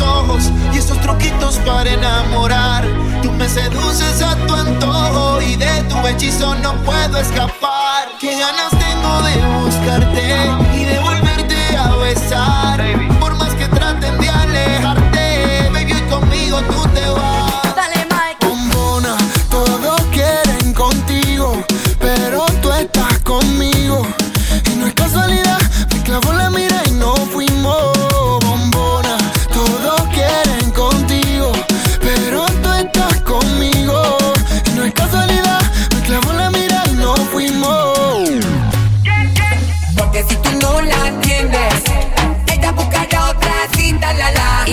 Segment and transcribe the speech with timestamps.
[0.00, 2.84] tus ojos y esos truquitos para enamorar.
[3.22, 8.08] Tú me seduces a tu antojo y de tu hechizo no puedo escapar.
[8.18, 12.82] Qué ganas tengo de buscarte y de volverte a besar.
[13.20, 17.29] Por más que traten de alejarte, baby, hoy conmigo tú te vas.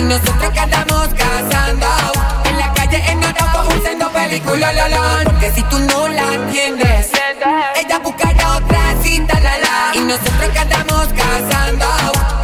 [0.08, 1.86] Nosotros que andamos cazando
[2.46, 5.20] en la calle en Orozco usando película, la la.
[5.24, 7.10] Porque si tú no la entiendes,
[7.76, 9.92] ella buscará otra cinta, la la.
[9.94, 11.86] Y nosotros que andamos cazando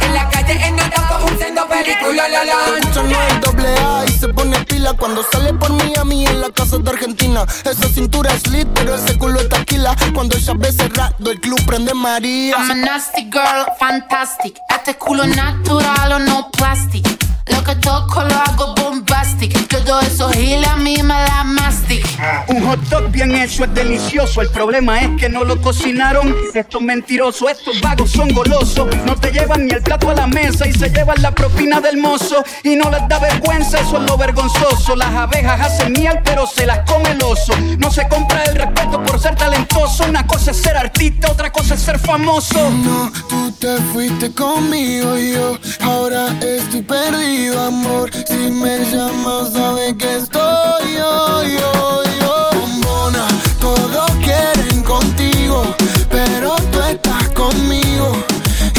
[0.01, 2.77] en la calle en Orozco usando película, la la.
[2.77, 6.51] Escucha no es doble A y se pone pila cuando sale por Miami en la
[6.51, 7.45] casa de Argentina.
[7.63, 9.95] Esa cintura es lit, pero ese culo es taquila.
[10.13, 12.57] Cuando ella ve cerrado, el club prende María.
[12.57, 14.55] I'm a nasty girl, fantastic.
[14.69, 17.34] Este culo natural o no plastic.
[17.47, 19.67] Lo que toco lo hago bombastic.
[19.67, 22.05] Todo eso gila a mí me da mastic.
[22.47, 24.41] Un hot dog bien hecho es delicioso.
[24.41, 26.35] El problema es que no lo cocinaron.
[26.53, 28.87] Estos mentirosos, estos vagos son golosos.
[29.05, 31.97] No te llevan ni el plato a la mesa y se llevan la propina del
[31.97, 32.43] mozo.
[32.63, 34.95] Y no les da vergüenza, eso es lo vergonzoso.
[34.95, 37.53] Las abejas hacen miel, pero se las come el oso.
[37.77, 40.05] No se compra el respeto por ser talentoso.
[40.05, 42.71] Una cosa es ser artista, otra cosa es ser famoso.
[42.71, 48.09] No, tú te fuiste conmigo y yo ahora estoy perdido, amor.
[48.27, 52.49] Si me llamas, sabes que estoy yo, yo, yo.
[52.59, 53.27] Bombona,
[53.59, 55.63] todos quieren contigo,
[56.09, 58.11] pero tú estás conmigo.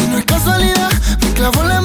[0.03, 0.91] Y no es casualidad,
[1.23, 1.76] me clavó la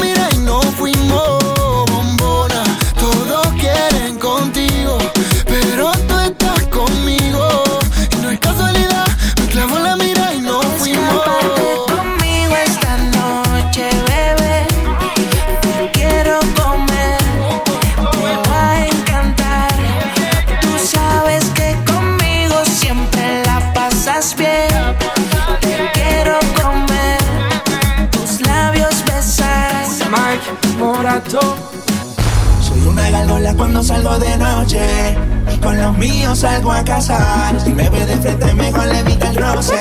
[32.61, 35.17] Soy una galola cuando salgo de noche.
[35.53, 37.59] Y con los míos salgo a cazar.
[37.59, 39.75] Si me ve de frente, mejor evita el roce.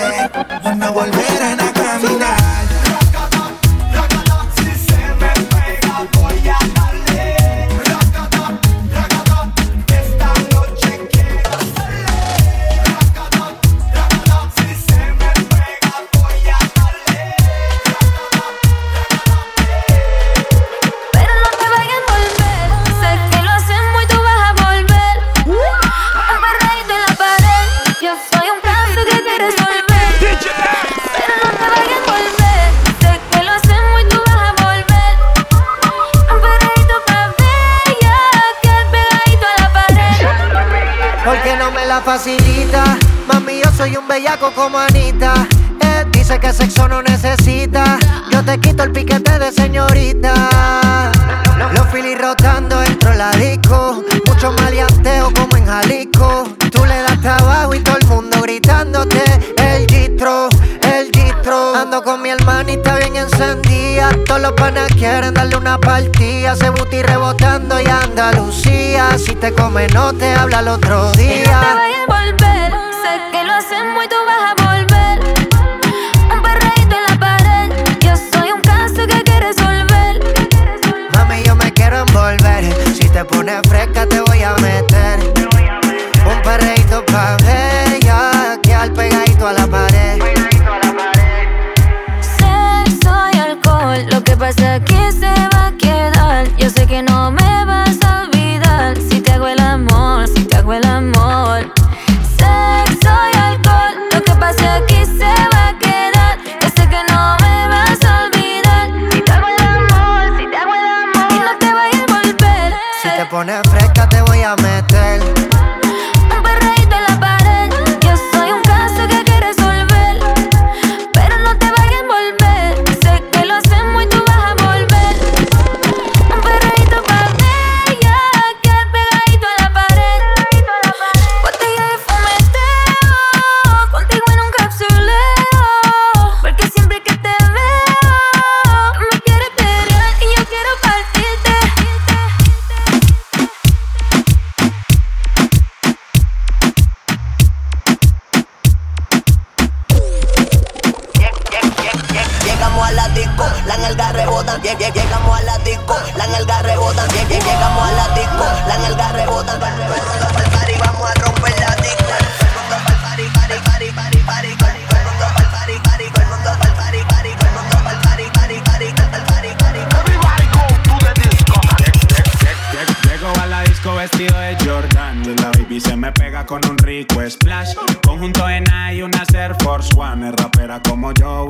[0.76, 1.19] No volverán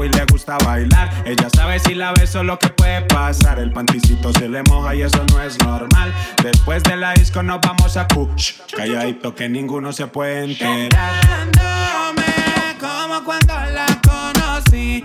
[0.04, 1.10] y le gusta bailar.
[1.25, 3.58] Ella sabe si la beso lo que puede pasar.
[3.58, 6.12] El panticito se le moja y eso no es normal.
[6.42, 8.54] Después de la disco nos vamos a push.
[8.75, 10.90] Calladito que ninguno se puede enterar.
[12.81, 15.04] como cuando la conocí.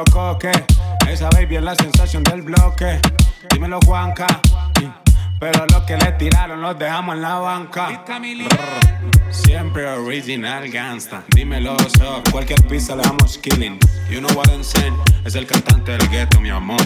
[0.00, 0.50] Dímelo coque,
[1.10, 3.00] esa baby es la sensación del bloque.
[3.50, 4.26] Dímelo Juanca,
[5.38, 8.02] pero los que le tiraron los dejamos en la banca.
[9.30, 11.22] Siempre original gangsta.
[11.34, 13.78] Dímelo so, cualquier pista le damos killing.
[14.08, 16.80] You know what I'm saying, es el cantante del ghetto, mi amor.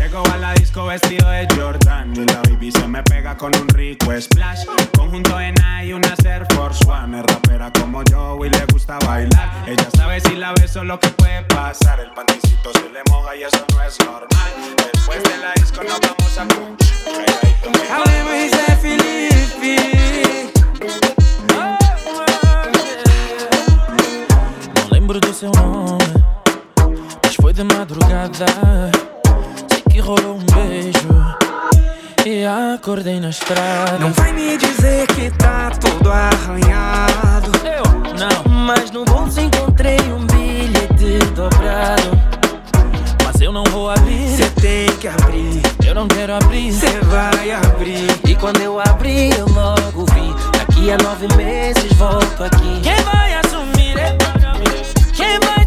[0.00, 3.68] Llego a la disco vestido de Jordan y la baby se me pega con un
[3.68, 4.64] rico splash.
[4.96, 5.54] Conjunto en
[5.84, 7.20] y una Air Force One.
[7.20, 9.50] Es rapera como yo y le gusta bailar.
[9.66, 12.00] Ella sabe si la beso lo que puede pasar.
[12.00, 14.52] El panticito se le moja y eso no es normal.
[14.90, 16.80] Después de la disco nos vamos a punch.
[17.92, 18.50] Hablemos y
[18.80, 19.76] Felipe.
[24.76, 25.98] Não lembro do seu nome,
[27.22, 29.09] mas foi de madrugada.
[30.00, 31.08] Que rolou um beijo
[32.26, 32.44] e
[32.74, 33.98] acordei na estrada.
[33.98, 37.50] Não vai me dizer que tá todo arranhado.
[37.64, 37.82] Eu
[38.18, 42.18] não, mas no bolso encontrei um bilhete dobrado.
[43.24, 44.28] Mas eu não vou abrir.
[44.36, 45.60] Cê tem que abrir.
[45.84, 46.72] Eu não quero abrir.
[46.72, 48.08] Cê vai abrir.
[48.26, 50.34] E quando eu abri, eu logo vi.
[50.58, 52.80] Daqui a nove meses volto aqui.
[52.82, 53.96] Quem vai assumir?
[55.14, 55.59] Quem vai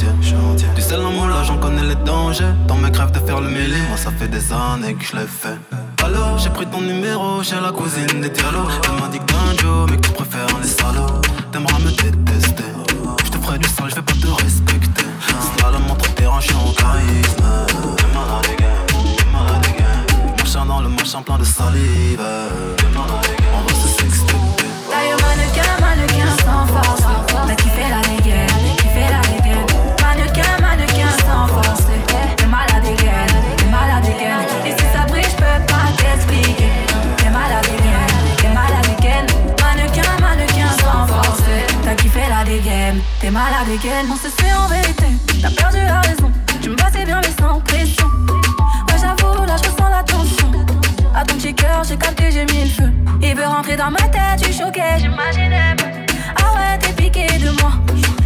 [0.00, 0.68] le chantier.
[0.74, 2.52] Du sel en là j'en connais les dangers.
[2.66, 5.26] Dans mes crèves de faire le mêlé Moi ça fait des années que je l'ai
[5.26, 5.58] fait
[6.38, 9.96] j'ai pris ton numéro chez la cousine des dialogues Elle m'a dit que Joe mais
[9.96, 11.20] que tu préfères les salauds.
[11.52, 12.64] T'aimeras me détester.
[13.24, 15.04] Je te ferai du sale, je vais pas te respecter.
[15.58, 17.44] Slalom entre terrain, je suis en charisme.
[17.96, 18.46] T'es malade
[19.16, 22.20] t'es malade Machin dans le machin plein de salive
[43.22, 43.68] t'es malade.
[44.10, 45.06] On se fait en vérité,
[45.40, 46.30] t'as perdu la raison.
[46.60, 48.06] Tu me passais bien, mais sans pression.
[48.88, 50.50] Ouais, j'avoue, là, je ressens la tension.
[51.14, 52.90] À ton petit cœur, j'ai capté, j'ai mis le feu.
[53.22, 55.76] Il veut rentrer dans ma tête, tu choquais, j'imaginais.
[56.36, 57.72] Ah ouais, t'es piqué de moi.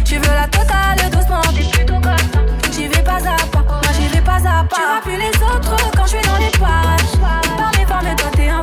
[0.03, 2.71] Tu veux la totale doucement, t'es plutôt comme.
[2.71, 4.75] J'y vais pas à pas, moi j'y vais pas à pas.
[4.75, 7.13] Tu vois plus les autres quand je suis dans les parages.
[7.57, 8.61] Par mes femmes, toi t'es un.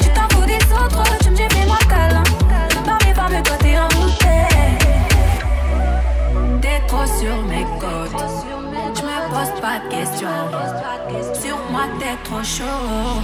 [0.00, 2.23] Tu t'en fous des autres, tu me dis fais-moi câlin.
[7.06, 8.24] Sur mes côtes.
[8.96, 10.28] Je me pose pas de questions.
[11.34, 13.20] Sur moi, t'es trop chaud.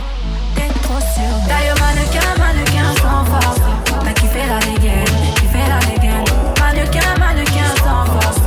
[0.55, 1.33] T'es trop sûr.
[1.49, 3.61] D'ailleurs, mannequin, mannequin sans force.
[4.05, 5.05] T'as kiffé la dégaine,
[5.37, 6.25] kiffé la dégaine.
[6.61, 8.41] Mannequin, mannequin sans force.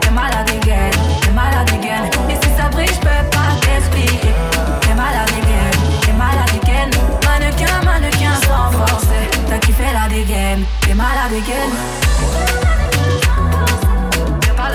[0.00, 2.06] T'es malade dégaine, t'es malade dégaine.
[2.30, 4.34] Et si ça brille, je peux pas t'expliquer.
[4.82, 6.90] T'es malade dégaine, t'es malade dégaine.
[7.24, 9.06] Mannequin, mannequin sans force.
[9.48, 12.65] T'as kiffé la dégaine, t'es malade dégaine.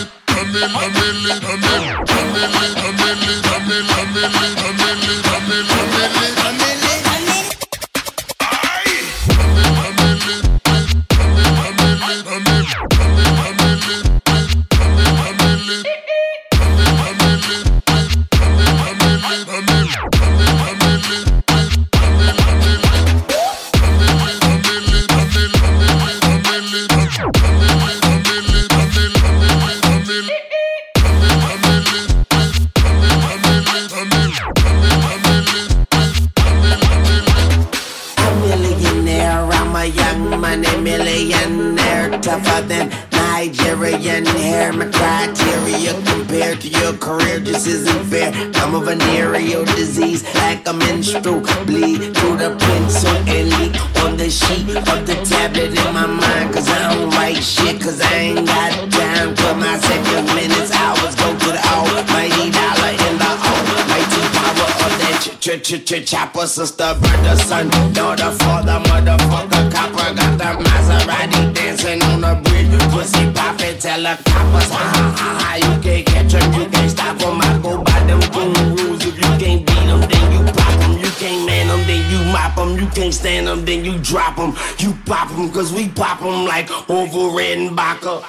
[0.00, 3.70] it, I'm in, I'm in it, I'm in, I'm in it, I'm in it, I'm
[3.70, 4.83] in, I'm in it, I'm in.
[44.04, 44.74] Hair.
[44.74, 48.32] My criteria compared to your career just isn't fair.
[48.56, 54.28] I'm a venereal disease, like a menstrual bleed through the pencil and leak on the
[54.28, 56.52] sheet of the tablet in my mind.
[56.52, 61.14] Cause I don't write shit, cause I ain't got time for my seconds, minutes, hours.
[61.14, 62.13] Go to the almighty
[65.44, 66.46] ch ch ch ch chopper.
[66.46, 70.14] Sister, brother, son, daughter, father, motherfucker, copper.
[70.14, 72.72] Got the Maserati dancing on the bridge.
[72.90, 75.54] Pussy poppin', tell the coppers, ha ha ha ha.
[75.56, 77.40] You can't catch 'em, you can't stop 'em.
[77.42, 79.04] I go by them boom rules.
[79.04, 80.92] If you can't beat 'em, then you pop 'em.
[80.98, 82.78] You can't man 'em, then you mop 'em.
[82.78, 84.56] You can't stand 'em, then you drop 'em.
[84.78, 88.22] You pop 'em, cause we pop 'em like over Redenbacher.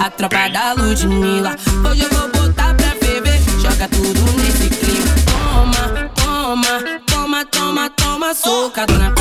[0.00, 1.54] A tropa da Ludmilla.
[1.86, 3.38] Hoje eu vou botar pra ferver.
[3.60, 5.14] Joga tudo nesse clima.
[5.26, 9.14] Toma, toma, toma, toma, toma, socadona.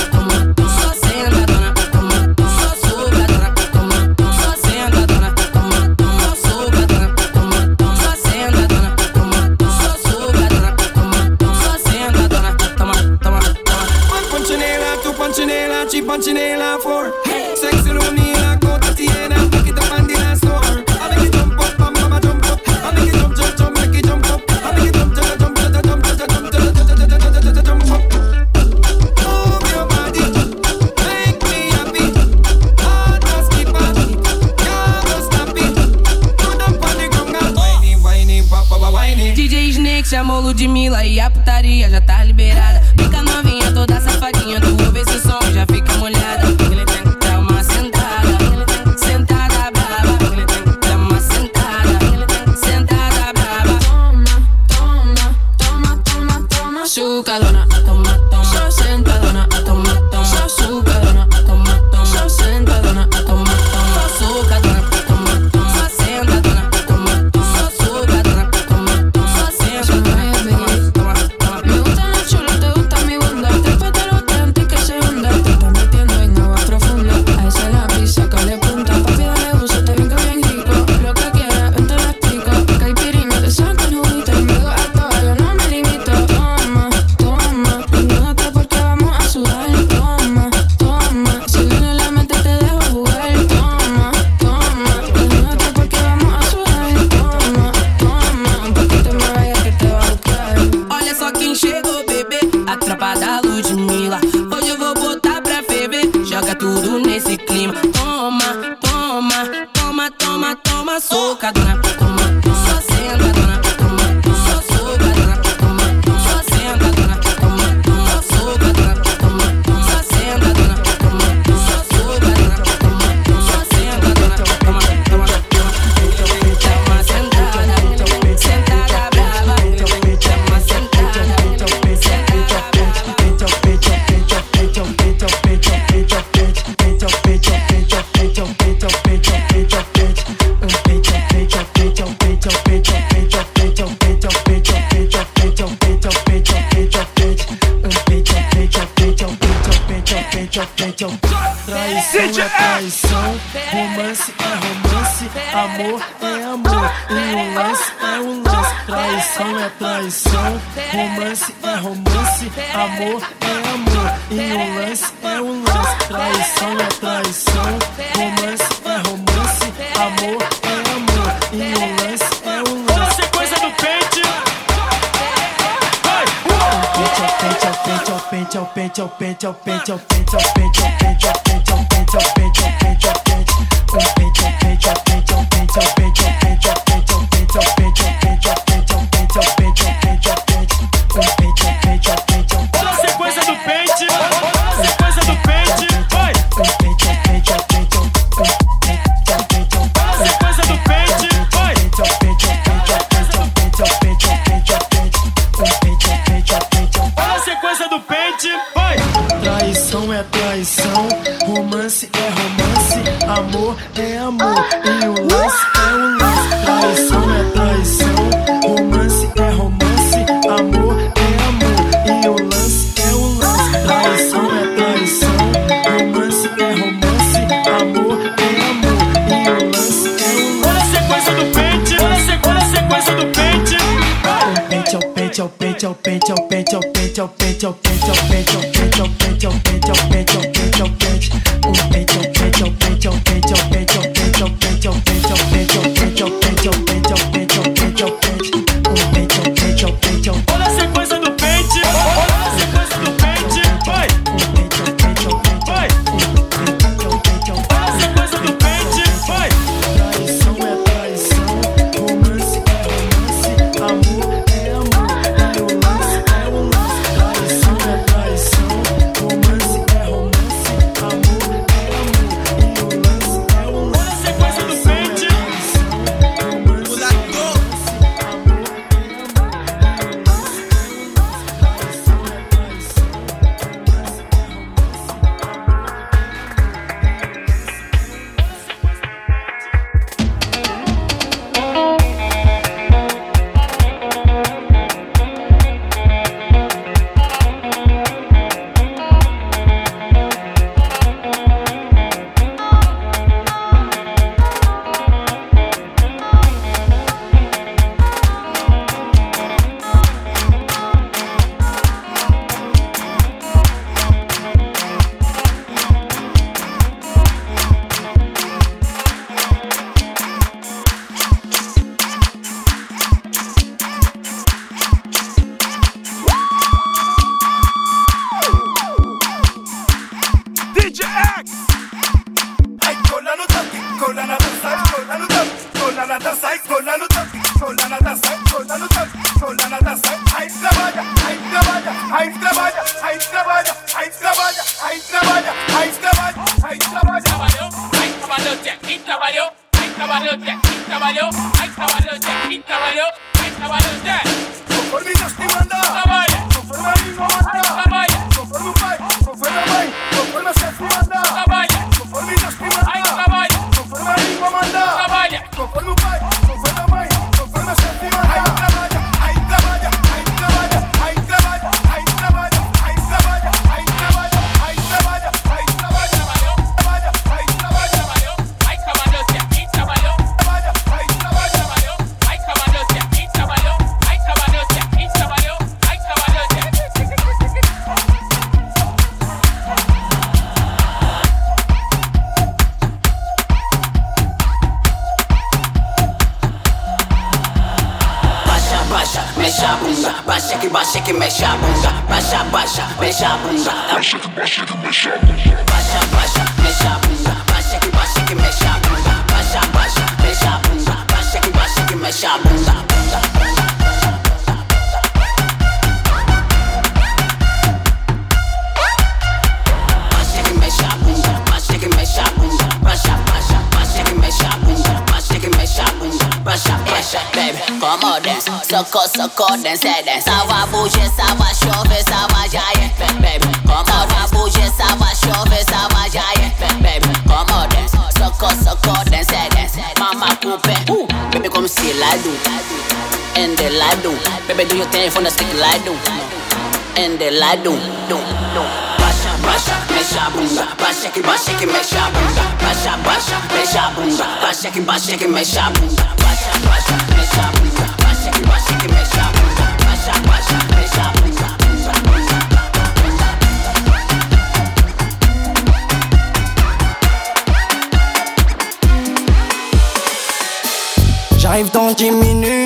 [471.38, 472.59] J'arrive dans 10 minutes,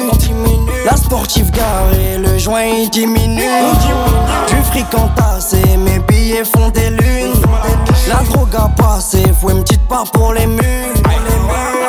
[0.86, 3.44] la sportive garée, le joint il diminue.
[4.48, 7.34] Du fric entassé, mes billets font des lunes.
[8.08, 10.64] La drogue a passé, faut une petite part pour les murs.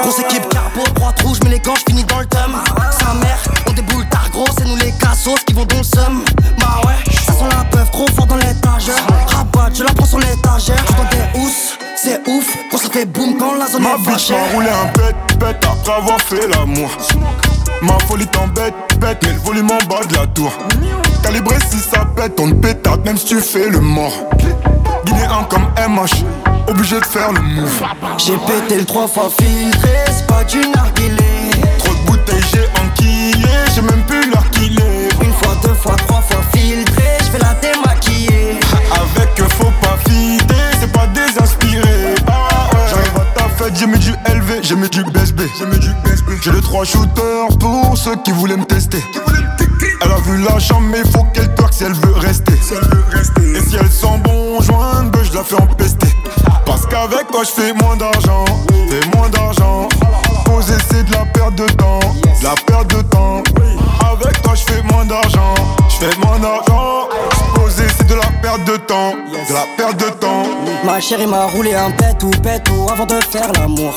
[0.02, 2.54] Grosse équipe carbo, droite rouge, mais les gants, finis dans le thème.
[2.90, 6.24] Sa mère, on déboule tard gros, c'est nous les cassos qui vont dans le seum.
[6.58, 8.94] Bah ouais, ça sent la peuf trop fort dans l'étagère.
[9.28, 10.84] Rabat, je la prends sur l'étagère.
[10.86, 13.98] Je dans des housses, c'est ouf, quand ça fait boum quand la zone Ma est
[13.98, 16.90] bitch m'a roulé un bête, bête après avoir fait l'amour.
[17.82, 20.52] Ma folie t'embête, bête, mais le volume en bas de la tour.
[21.22, 24.12] Calibré si ça pète, on te pétate, même si tu fais le mort.
[25.04, 26.24] Guinéen comme MH,
[26.68, 27.82] obligé de faire le move.
[28.18, 31.50] J'ai pété le trois fois filtré, c'est pas du narguilé.
[31.78, 35.08] Trop de bouteilles, j'ai enquillé, j'ai même plus l'heure qu'il est.
[35.22, 38.58] Une fois, deux fois, trois fois filtré, je vais la démaquiller.
[38.92, 40.43] Avec eux, faut pas fider,
[43.84, 45.40] j'ai mis du LV, j'ai mis du BSB.
[45.58, 46.30] J'ai mis du BSB.
[46.42, 49.02] J'ai les trois shooters pour ceux qui voulaient me tester.
[50.00, 52.54] Elle a vu la chambre, mais faut qu'elle twerk si elle veut rester.
[52.54, 56.08] Et si elle sent bon joint, ben je la fais empester.
[56.64, 58.46] Parce qu'avec toi, je fais moins d'argent.
[58.88, 59.88] Fais moins d'argent.
[60.54, 61.98] Poser, c'est de la perte de temps.
[61.98, 63.42] De la perte de temps.
[64.12, 65.54] Avec toi, je fais moins d'argent.
[65.88, 67.08] Je fais moins d'argent.
[67.56, 69.14] Poser, c'est de la perte de temps.
[69.32, 70.44] De la perte de temps.
[70.84, 73.94] Ma chérie m'a roulé un pète ou pète ou avant de faire l'amour.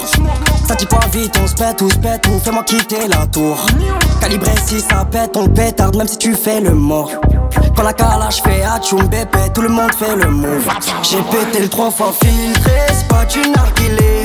[0.67, 3.63] Ça dit pas vite, on se pète ou se pète ou fais-moi quitter la tour.
[4.19, 7.11] Calibré si ça pète, on le pétarde même si tu fais le mort.
[7.75, 10.67] Quand la calage fait atchoum bébé, tout le monde fait le move.
[11.03, 14.16] J'ai pété le trois fois filtré, c'est pas du narguilé.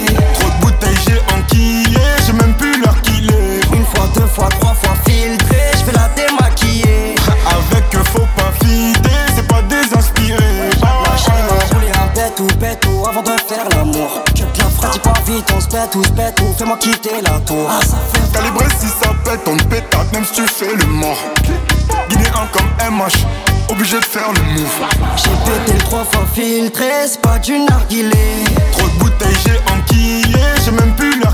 [4.02, 7.14] Fois, deux fois, trois fois filtré, je vais la démaquiller.
[7.46, 10.70] Avec eux, faut pas fider, c'est pas désinspiré.
[10.80, 10.88] M'a
[11.74, 14.22] roulé un pète ou pète ou avant de faire l'amour.
[14.34, 17.20] Te la ferai, dis pas vite, on se pète ou se pète ou fais-moi quitter
[17.22, 17.68] la tour.
[18.32, 21.18] Calibré si ça pète, on te pétate, même si tu fais le mort.
[22.08, 23.26] Guinéen comme MH,
[23.68, 24.80] obligé de faire le move.
[25.16, 28.44] J'ai pété le trois fois filtré, c'est pas du narguilé.
[28.72, 31.12] Trop de bouteilles, j'ai enquillé, j'ai même plus.
[31.12, 31.28] Une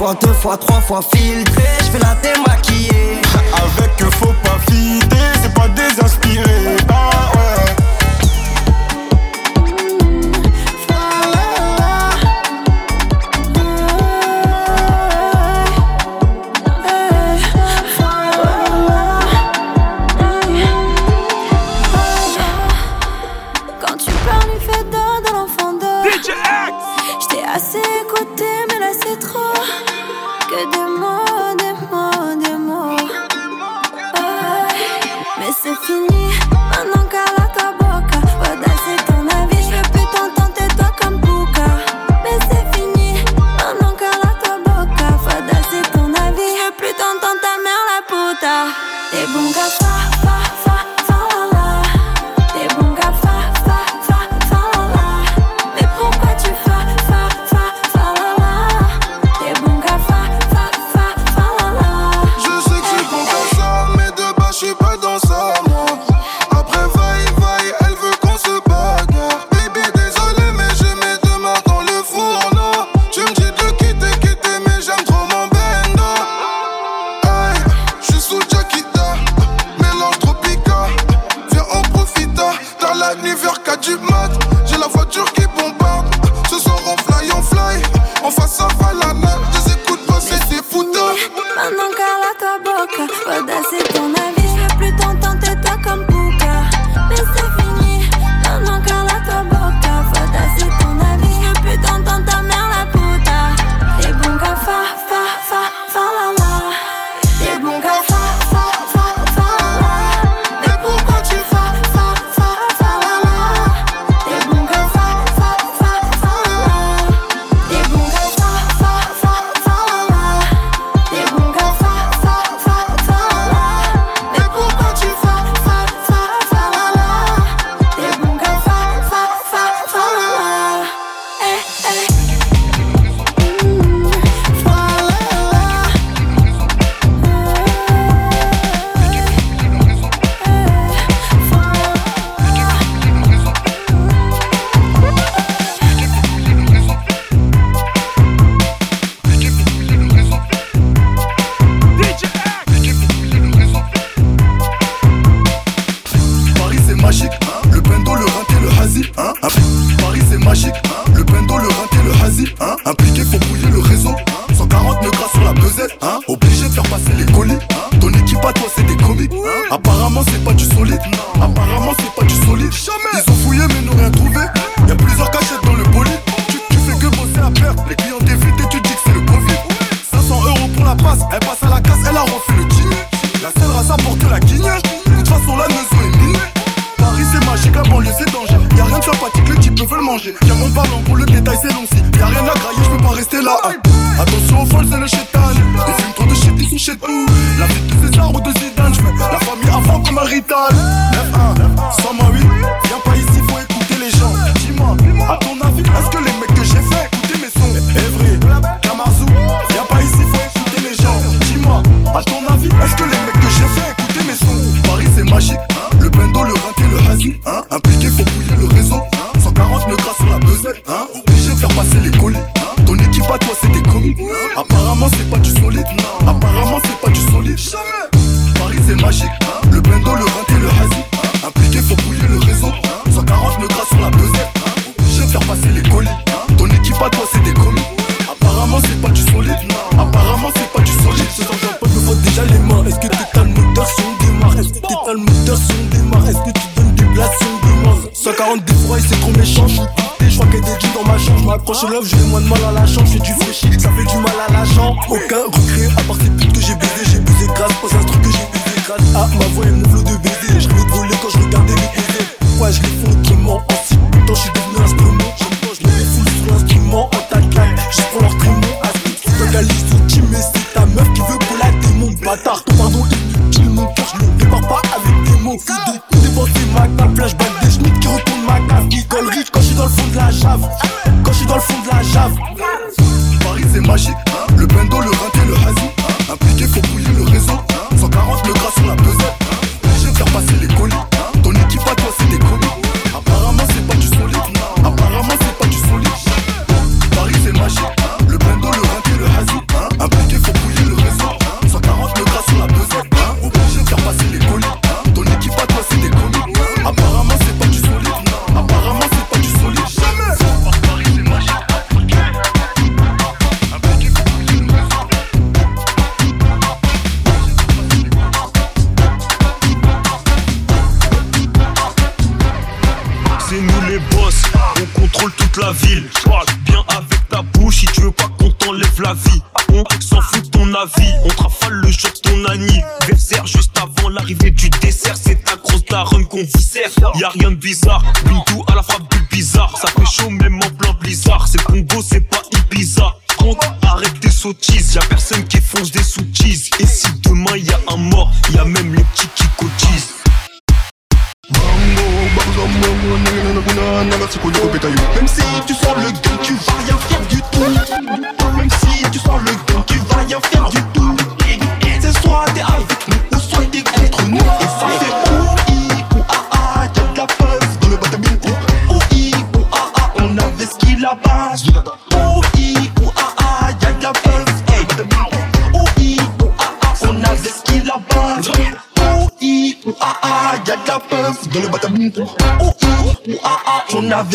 [0.00, 3.20] fois, deux fois, trois fois filtré, je vais la démaquiller.
[3.52, 6.78] Avec eux, faut pas fider, c'est pas désinspiré.
[6.88, 7.29] Ah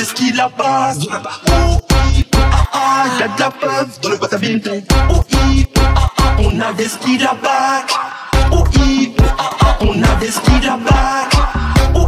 [0.06, 1.00] ce qui la passe.
[3.20, 4.18] La peuf dans le.
[4.22, 5.24] Oh,
[5.76, 7.92] ah, ah, on a des skis la bac.
[8.52, 8.64] Oh,
[9.38, 11.34] ah, ah, on a des skis la bac.
[11.96, 12.06] Oh,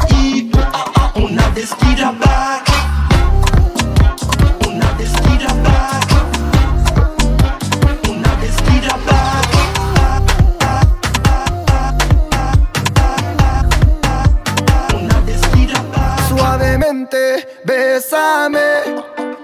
[1.15, 2.37] on a des skis la bac.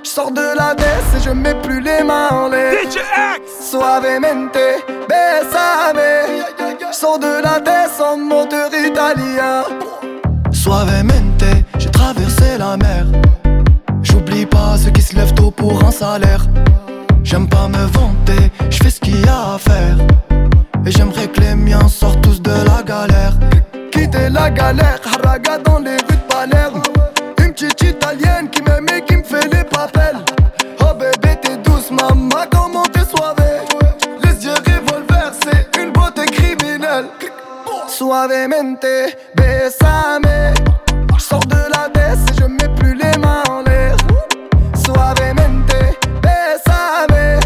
[0.03, 2.73] Je sors de la baisse et je mets plus les mains en l'air.
[2.73, 2.99] DJ
[3.59, 4.57] Suavemente,
[5.07, 5.99] besame.
[6.79, 9.63] Je sors de la baisse en moteur italien.
[10.51, 11.43] Suavemente,
[11.77, 13.05] j'ai traversé la mer.
[14.01, 16.45] J'oublie pas ceux qui se lèvent tôt pour un salaire.
[17.23, 19.97] J'aime pas me vanter, je fais ce qu'il y a à faire.
[20.86, 23.33] Et j'aimerais que les miens sortent tous de la galère.
[23.91, 26.02] Quitter la galère, haraga dans les
[38.04, 40.54] suavemente, besame.
[41.15, 43.95] Je sors de la baisse et je mets plus les mains en l'air.
[44.83, 45.79] Suavemente,
[46.21, 47.39] besame.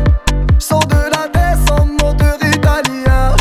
[0.59, 3.35] Je sors de la baisse en moteur italien.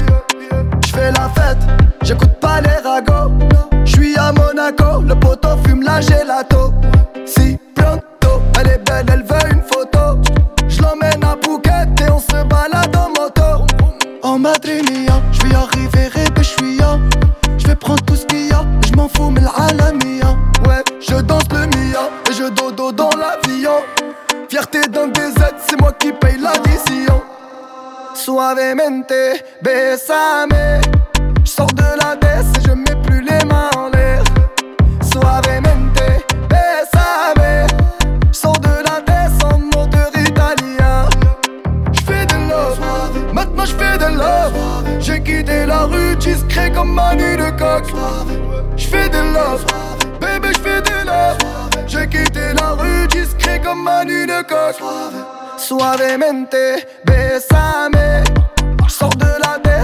[0.84, 1.62] Je fais la fête,
[2.02, 3.32] j'écoute pas les ragots.
[3.86, 6.74] Je suis à Monaco, le poteau fume la gelato.
[7.24, 10.20] Si pronto, elle est belle, elle veut une photo.
[10.68, 13.64] Je l'emmène à Phuket et on se balade en moto.
[14.22, 15.05] En Madrid,
[21.09, 23.78] Je danse le Mia et je dodo dans l'avion.
[24.48, 25.36] Fierté d'un DZ,
[25.66, 27.22] c'est moi qui paye l'addition.
[28.14, 29.12] Suavemente,
[29.62, 30.80] besame.
[31.44, 34.22] Je sors de la baisse et je mets plus les mains en l'air.
[35.02, 36.02] Suavemente,
[36.48, 37.66] besame.
[38.32, 41.09] Je sors de la baisse en moteur italien.
[41.92, 42.80] Je fais de love,
[43.32, 44.54] maintenant je fais de love.
[44.98, 47.84] J'ai quitté la rue discret comme Manu de coq.
[48.76, 49.64] Je fais de love.
[51.99, 54.76] J'ai quitté la rue discret comme Manu de Coq
[55.57, 56.55] Suavemente,
[57.05, 58.24] besame
[58.86, 59.75] J'sors de la tête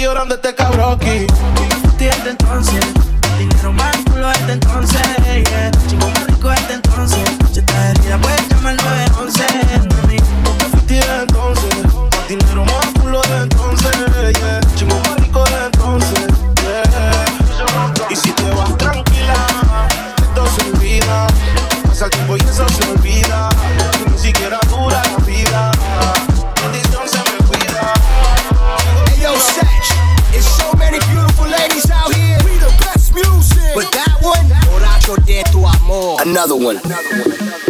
[0.00, 1.67] llorando este cabrón aquí.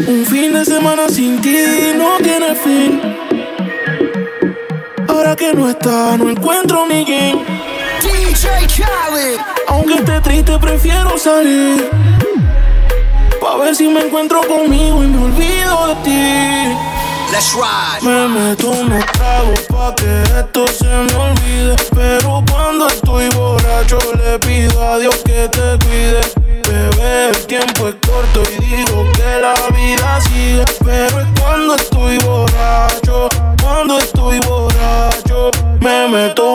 [0.07, 1.57] Un fin de semana sin ti
[1.97, 3.01] no tiene fin.
[5.09, 7.45] Ahora que no está, no encuentro mi game.
[8.03, 9.39] DJ Khaled.
[9.69, 11.91] Aunque esté triste, prefiero salir.
[13.41, 16.77] Pa' ver si me encuentro conmigo y me olvido de ti.
[17.31, 18.03] Let's ride.
[18.03, 21.77] Me meto en unos tragos pa' que esto se me olvide.
[21.95, 27.97] Pero cuando estoy borracho, le pido a Dios que te cuide bebé, el tiempo es
[28.07, 33.29] corto y digo que la vida sigue, pero es cuando estoy borracho,
[33.62, 35.51] cuando estoy borracho,
[35.81, 36.47] me meto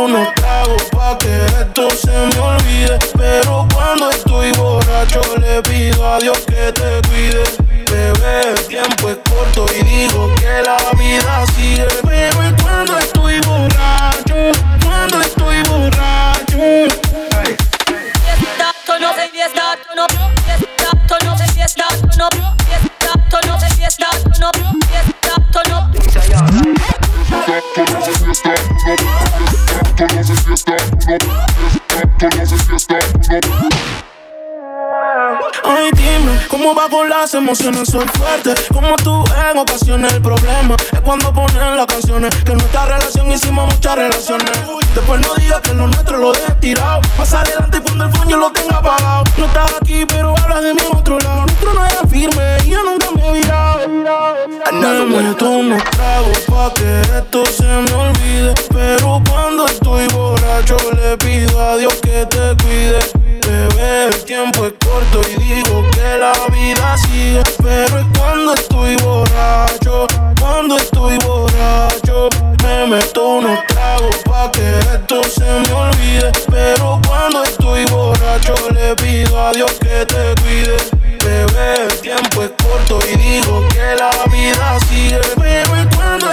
[37.34, 38.65] las emociones son fuertes.
[38.71, 42.36] Como tú en ocasiones, el problema es cuando ponen las canciones.
[42.43, 44.51] Que en nuestra relación hicimos muchas relaciones.
[44.93, 47.01] Después no digas que lo nuestro lo dejes tirado.
[47.17, 49.23] Más adelante cuando el puño lo tenga apagado.
[49.38, 51.45] No estás aquí, pero hablas de mí en otro lado.
[51.45, 53.88] Nuestro no era firme y yo nunca me he virado.
[53.88, 58.53] Me tú unos tragos pa' que esto se me olvide.
[58.71, 63.22] Pero cuando estoy borracho, le pido a Dios que te cuide
[63.54, 67.43] se ve, el tiempo es corto y digo que la vida sigue.
[67.62, 70.08] Pero es cuando estoy borracho,
[70.39, 72.30] cuando estoy borracho,
[72.64, 76.32] me meto unos tragos pa' que esto se me olvide.
[76.49, 80.78] Pero cuando estoy borracho, le pido a Dios que te cuide.
[81.24, 85.22] Bebé, el tiempo es corto y digo que la vida sigue.
[85.36, 86.32] Pero es cuando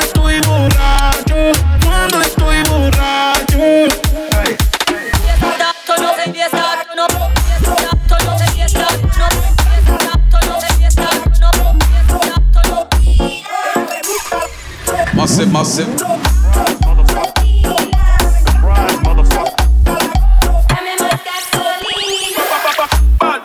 [15.47, 15.89] massive,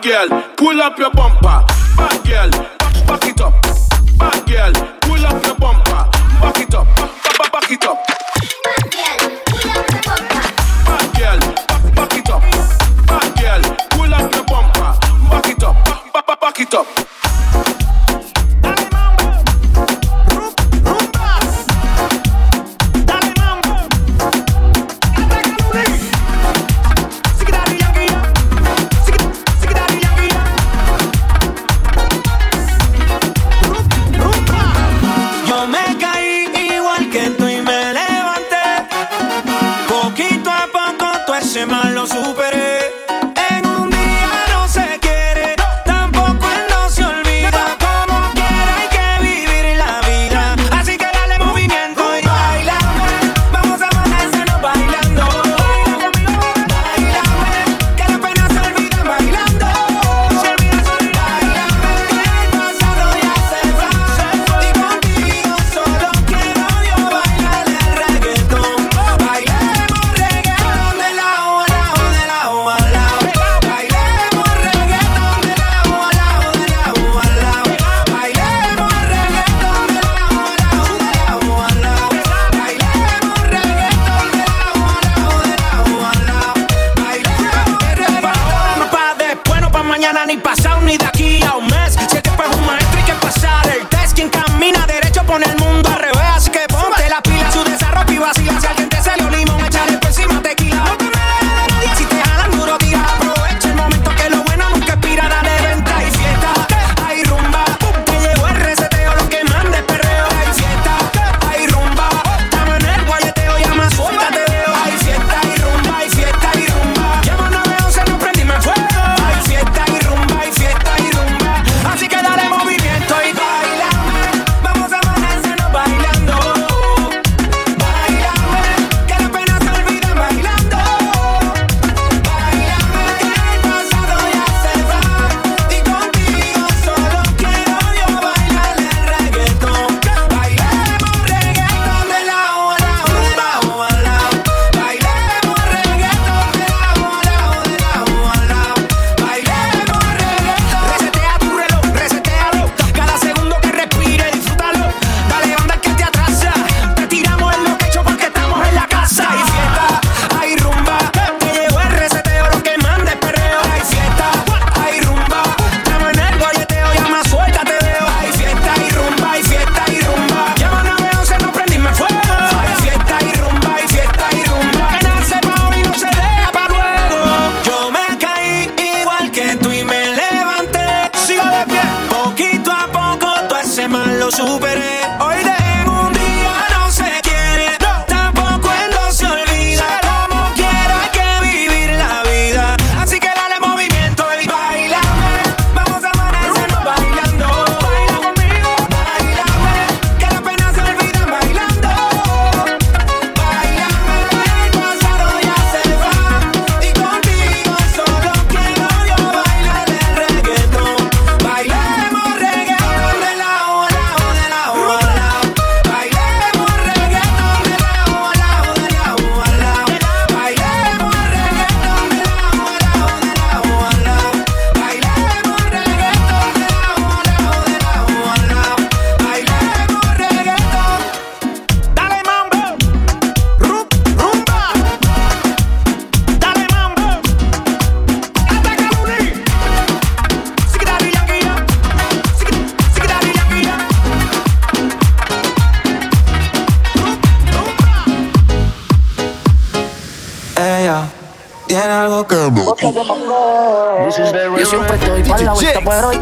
[0.05, 1.65] girl, pull up your bumper.
[1.97, 2.49] Bad girl,
[3.07, 3.53] back, it up.
[4.19, 6.09] Bad girl, pull up your bumper.
[6.41, 8.07] Back it up, back, back, back it up.
[8.63, 10.45] Bad girl, pull up your bumper.
[10.85, 12.41] Bad girl, back, back it up.
[13.07, 14.91] Bad girl, pull up your bumper.
[15.29, 15.75] Back it up,
[16.13, 17.14] back, back, back it up.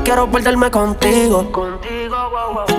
[0.04, 1.50] quiero perderme contigo.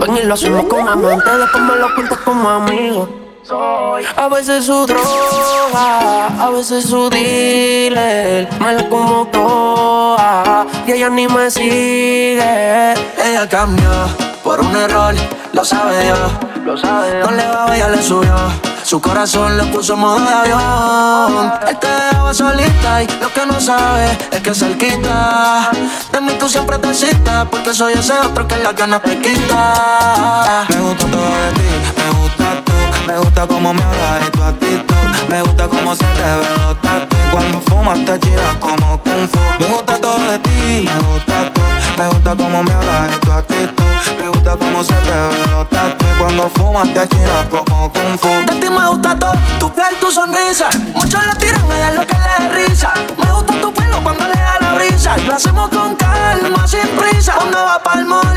[0.00, 3.08] Ven y lo hacemos como amante, después me lo cuentas como amigo.
[3.42, 11.10] Soy A veces su droga, a veces su dealer, me la como toda y ella
[11.10, 12.94] ni me sigue.
[13.22, 13.90] Ella cambió
[14.42, 15.14] por un error,
[15.52, 16.18] lo sabe Dios,
[16.64, 17.30] lo sabe Dios.
[17.30, 18.34] No le va, ella le subió,
[18.82, 21.52] su corazón le puso modo de avión.
[21.68, 25.70] Él te y lo que no sabes es que cerquita
[26.10, 30.66] de mí tú siempre te citas porque soy ese otro que las ganas te quita.
[30.68, 32.72] Me gusta todo de ti, me gusta tú,
[33.06, 36.82] me gusta cómo me hablas y tu actitud, me gusta cómo se te ve los
[36.82, 37.16] tatu.
[37.30, 41.64] Cuando fumas te giras como me gusta todo de ti, me gusta todo.
[41.96, 43.84] Me gusta cómo me hablas y tu actitud.
[44.18, 46.04] Me gusta cómo se te ve los tatu.
[46.18, 48.28] Cuando fumas te achinas como Kung Fu.
[48.52, 50.68] De ti me gusta todo, tu piel, tu sonrisa.
[50.94, 52.92] Muchos la tiran, me dan lo que le les risa.
[53.16, 55.16] Me gusta tu pelo cuando le da la brisa.
[55.18, 57.34] Lo hacemos con calma, sin prisa.
[57.34, 58.36] Cuando va pa'l mall,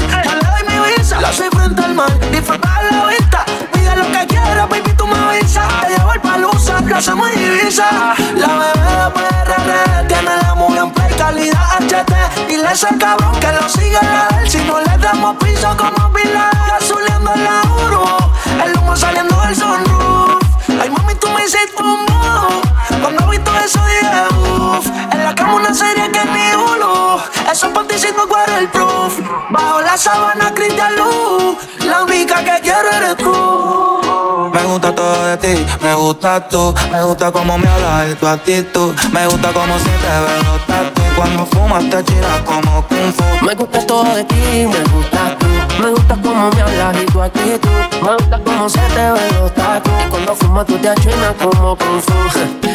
[1.19, 3.43] la soy frente al mar, disfrutar la vista.
[3.73, 5.67] Pide lo que quieras, baby, tú me avisas.
[5.82, 8.13] Te llevo el palusa, lo hacemos Ibiza.
[8.36, 12.51] La bebé de PRR tiene la muy en play, calidad HT.
[12.51, 14.49] Y le el cabrón que lo siga a él.
[14.49, 18.32] Si no le damos piso como Pilar, azuleando la urbo.
[18.63, 20.47] El humo saliendo del sunroof.
[20.88, 23.02] Ay, mami, tú me hiciste un move.
[23.02, 24.88] Cuando vi todo eso dije, uff.
[25.12, 27.20] En la cama una serie que ni uno.
[27.52, 28.24] Eso por ti si no
[28.58, 29.20] el proof.
[29.50, 31.58] Bajo la sábana, Cristian Luz.
[31.86, 34.50] La única que quiero eres tú.
[34.54, 38.26] Me gusta todo de ti, me gusta tú, me gusta cómo me hablas y tu
[38.26, 41.02] actitud, me gusta cómo se te ven los tatu.
[41.18, 43.46] Cuando fumas te chiras como kung fu.
[43.46, 45.37] Me gusta todo de ti, me gusta tú.
[45.82, 47.69] Me gusta cómo me hablas y tu actitud.
[48.01, 49.91] Me gusta cómo se te ven los tacos.
[50.05, 52.13] Y cuando fumas tú te achinas como kung fu.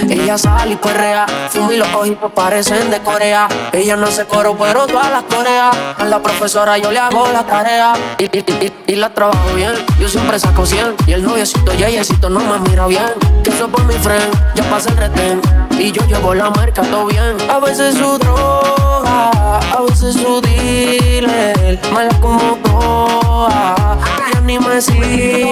[0.09, 1.27] Ella sale y perrea.
[1.49, 3.49] Fuma y los ojitos parecen de Corea.
[3.73, 5.77] Ella no se coro, pero todas las coreas.
[5.99, 7.95] A la profesora yo le hago la tarea.
[8.19, 9.73] Y, y, y, y la trabajo bien.
[9.99, 10.95] Yo siempre saco 100.
[11.07, 13.13] Y el noviecito yeyecito no me mira bien.
[13.43, 15.41] Que eso por mi friend, ya pasa el retén.
[15.79, 17.37] Y yo llevo la marca todo bien.
[17.51, 21.81] A veces su droga, a veces su dealer.
[21.93, 22.59] Mala como
[22.93, 25.45] toa, ella ni me sigue.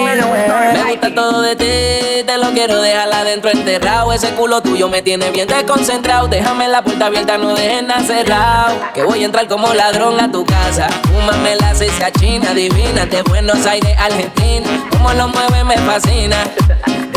[0.73, 4.13] Me gusta todo de ti, te lo quiero dejar adentro enterrado.
[4.13, 6.27] Ese culo tuyo me tiene bien desconcentrado.
[6.27, 8.75] Déjame la puerta abierta, no dejes nada cerrado.
[8.93, 10.87] Que voy a entrar como ladrón a tu casa.
[11.11, 14.67] Fúmame la cecia china divina de Buenos Aires, Argentina.
[14.91, 16.37] Como lo mueve me fascina.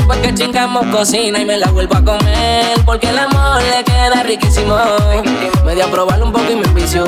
[0.04, 4.22] Después que chingamos cocina y me la vuelvo a comer Porque el amor le queda
[4.22, 4.76] riquísimo.
[5.64, 7.06] Me dio a probarlo un poco y me envició.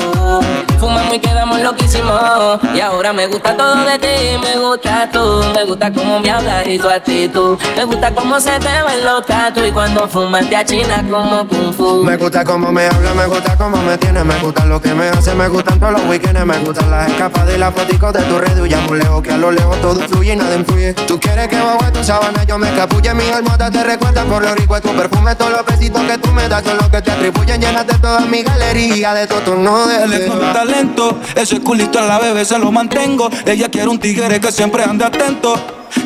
[0.79, 2.59] Fumamos y quedamos loquísimos.
[2.73, 5.43] Y ahora me gusta todo de ti, me gusta tú.
[5.53, 7.59] Me gusta cómo me hablas y tu actitud.
[7.75, 11.73] Me gusta cómo se te ven los tatu Y cuando fumas te achinas como kung
[11.73, 12.03] fu.
[12.03, 15.09] Me gusta cómo me habla, me gusta cómo me tiene, me gusta lo que me
[15.09, 18.39] hace, me gustan todos los weekends, me gustan las escapadas y las fotos de tu
[18.39, 20.93] red y ya lejos que a lo lejos todo fluye y nada influye.
[20.93, 24.55] Tú quieres que bajo tu sábana yo me capulle, mi almohada te recuerda por lo
[24.55, 27.11] rico de tu perfume, todos los besitos que tú me das son los que te
[27.11, 31.59] atribuyen, llenas de toda mi galería, de todo no de Él es con talento, ese
[31.59, 33.29] culito a la bebé se lo mantengo.
[33.45, 35.55] Ella quiere un tigre que siempre ande atento.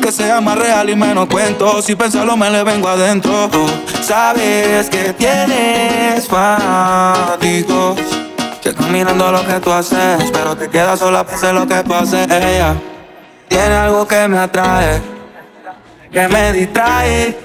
[0.00, 1.82] Que sea más real y menos cuento.
[1.82, 3.48] Si pensarlo me le vengo adentro.
[3.50, 3.66] Tú
[4.02, 7.98] sabes que tienes fanáticos.
[8.62, 10.30] Que están mirando lo que tú haces.
[10.32, 12.24] Pero te quedas sola pase lo que pase.
[12.24, 12.74] Ella
[13.48, 15.21] tiene algo que me atrae.
[16.12, 17.38] Que me distrae.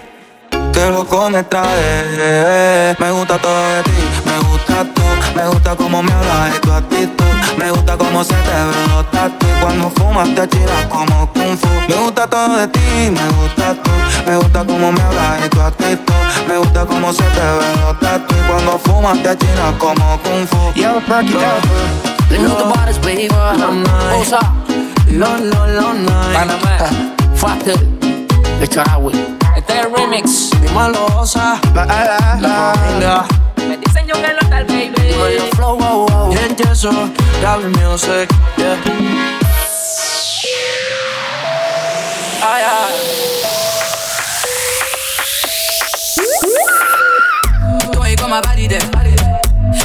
[0.74, 2.96] Que loco me trae.
[3.00, 3.92] Me gusta todo de ti.
[4.26, 5.02] Me gusta tú.
[5.36, 7.24] Me gusta cómo me hablas y tu actitud.
[7.58, 8.52] Me gusta cómo se te
[9.12, 9.46] tatu.
[9.46, 11.68] Y Cuando fumas te tiras como kung fu.
[11.88, 12.80] Me gusta todo de ti.
[13.10, 13.92] Me gusta tú.
[14.26, 16.14] Me gusta cómo me hablas y tu actitud.
[16.50, 18.36] Me gusta cómo se te tatu.
[18.36, 20.74] Y Cuando fumas te tiras como kung fu.
[20.76, 21.00] Yo,
[22.40, 23.30] know the bodies, baby.
[24.20, 24.40] Osa.
[25.10, 26.34] Lo, lo, lo, night.
[26.34, 27.18] Panamá.
[27.68, 27.97] It.
[28.60, 29.12] De Charagüe.
[29.56, 30.50] Este es el remix.
[30.74, 32.74] La, la, la.
[32.88, 33.26] Venga.
[33.68, 34.92] Me dicen yo que tal, baby
[35.56, 36.32] flow, wow, wow.
[36.34, 38.78] Empiezo, Music, yeah.
[42.42, 42.94] Ay, ay.
[47.92, 48.80] Toi et comme m'a validé.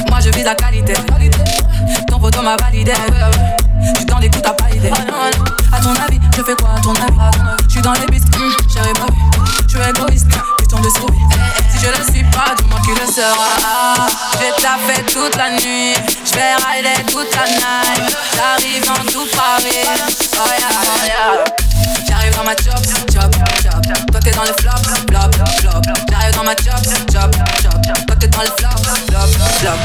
[0.09, 0.95] Moi je vise la qualité.
[2.07, 2.93] Ton photo m'a validé.
[3.95, 4.91] J'suis dans les coups, t'as pas idée.
[5.73, 7.19] À ton avis, je fais quoi à ton avis?
[7.69, 8.07] J'suis dans les
[13.23, 14.09] sera.
[14.39, 15.95] J'ai taffé toute la nuit.
[16.25, 18.17] J'vais rider toute la night.
[18.35, 19.87] J'arrive dans tout Paris.
[20.35, 21.45] Oh oh.
[22.09, 23.31] J'arrive dans ma job, job,
[23.63, 23.83] job.
[24.11, 25.81] Toi t'es dans le flop, flop, flop.
[26.11, 27.31] J'arrive dans ma job, job,
[27.63, 27.81] job.
[28.07, 28.77] Toi t'es dans le flop,
[29.09, 29.29] flop,
[29.61, 29.79] flop.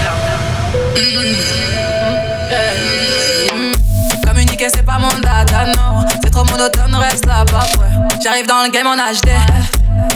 [3.53, 3.73] Mm.
[4.25, 6.05] Communiquer c'est pas mon dada, non.
[6.23, 7.91] C'est trop monotone, reste là-bas, ouais.
[8.23, 9.29] J'arrive dans le game en HD.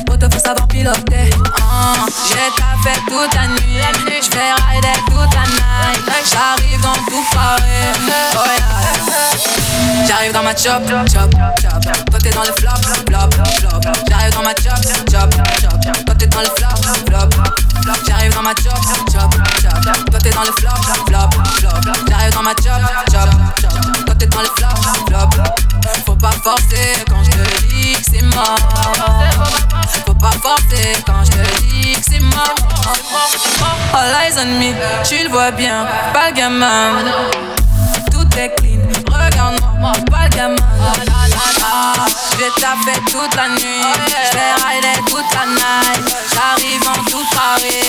[0.10, 1.30] Auto faut savoir piloter.
[1.60, 3.82] Ah, J'ai taffé toute la nuit.
[4.22, 6.02] J'fais rider toute la night.
[6.32, 7.62] J'arrive dans tout Paris.
[8.36, 10.08] Oh yeah.
[10.08, 11.32] J'arrive dans ma chop, chop, chop.
[12.10, 13.94] Toi t'es dans le flop, flop, flop.
[14.10, 16.06] J'arrive dans ma chop, chop, chop.
[16.06, 16.76] Toi t'es dans le flop,
[17.08, 17.94] flop, flop.
[18.08, 18.80] J'arrive dans ma chop,
[19.12, 20.06] chop, chop.
[20.12, 21.30] Toi t'es dans le flop, flop,
[21.60, 21.94] flop.
[22.10, 24.82] J'arrive dans ma chop, chop dans les flops.
[26.06, 28.58] Faut pas forcer quand je te dis que c'est mort.
[30.06, 32.56] Faut pas forcer quand je te dis que c'est mort.
[33.94, 34.74] All eyes on me,
[35.08, 37.04] tu le vois bien, pas le gamin.
[38.12, 40.56] Tout est clean, regarde-moi, pas le gamin.
[42.38, 43.86] J'ai tapé toute la nuit,
[44.32, 46.16] j'vais rider toute la night.
[46.34, 47.82] J'arrive en tout carré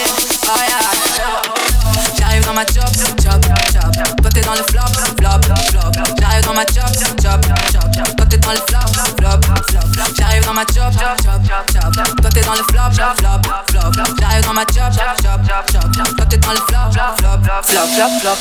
[2.52, 2.84] dans ma job,
[3.22, 3.40] job,
[3.72, 3.92] job.
[4.20, 4.80] Toi t'es dans le flop,
[5.16, 5.92] flop, flop.
[6.20, 6.92] J'arrive dans ma job,
[7.22, 7.40] job,
[7.72, 8.16] job.
[8.16, 8.86] Toi t'es dans le flop,
[9.16, 10.14] flop, flop.
[10.18, 11.92] J'arrive dans ma job, job, job.
[12.20, 13.92] Toi t'es dans le flop, flop, flop.
[13.92, 14.16] flop.
[14.20, 15.40] J'arrive dans ma job, job,
[15.72, 15.84] job.
[16.16, 18.36] Toi t'es dans le flop, flop, flop, flop, flop.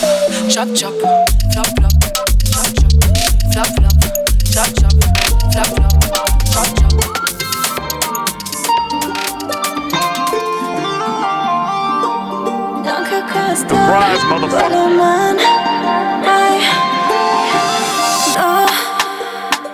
[0.49, 0.93] Chop, chop,
[1.51, 1.91] flop, flop.
[3.53, 5.51] Chop, chop, flop, flop.
[5.51, 5.91] Flop, flop.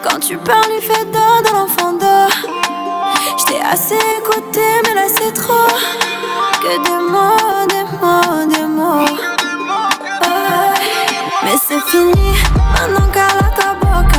[0.03, 2.29] Quand tu parles, il fait d'or dans l'enfant d'or.
[3.37, 5.67] J't'ai assez écouté, mais là c'est trop.
[6.59, 9.05] Que des mots, des mots, des mots.
[11.43, 12.33] Mais c'est fini,
[12.73, 14.16] maintenant qu'à la boca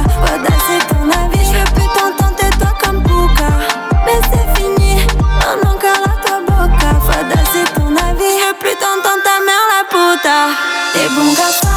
[11.30, 11.67] I'm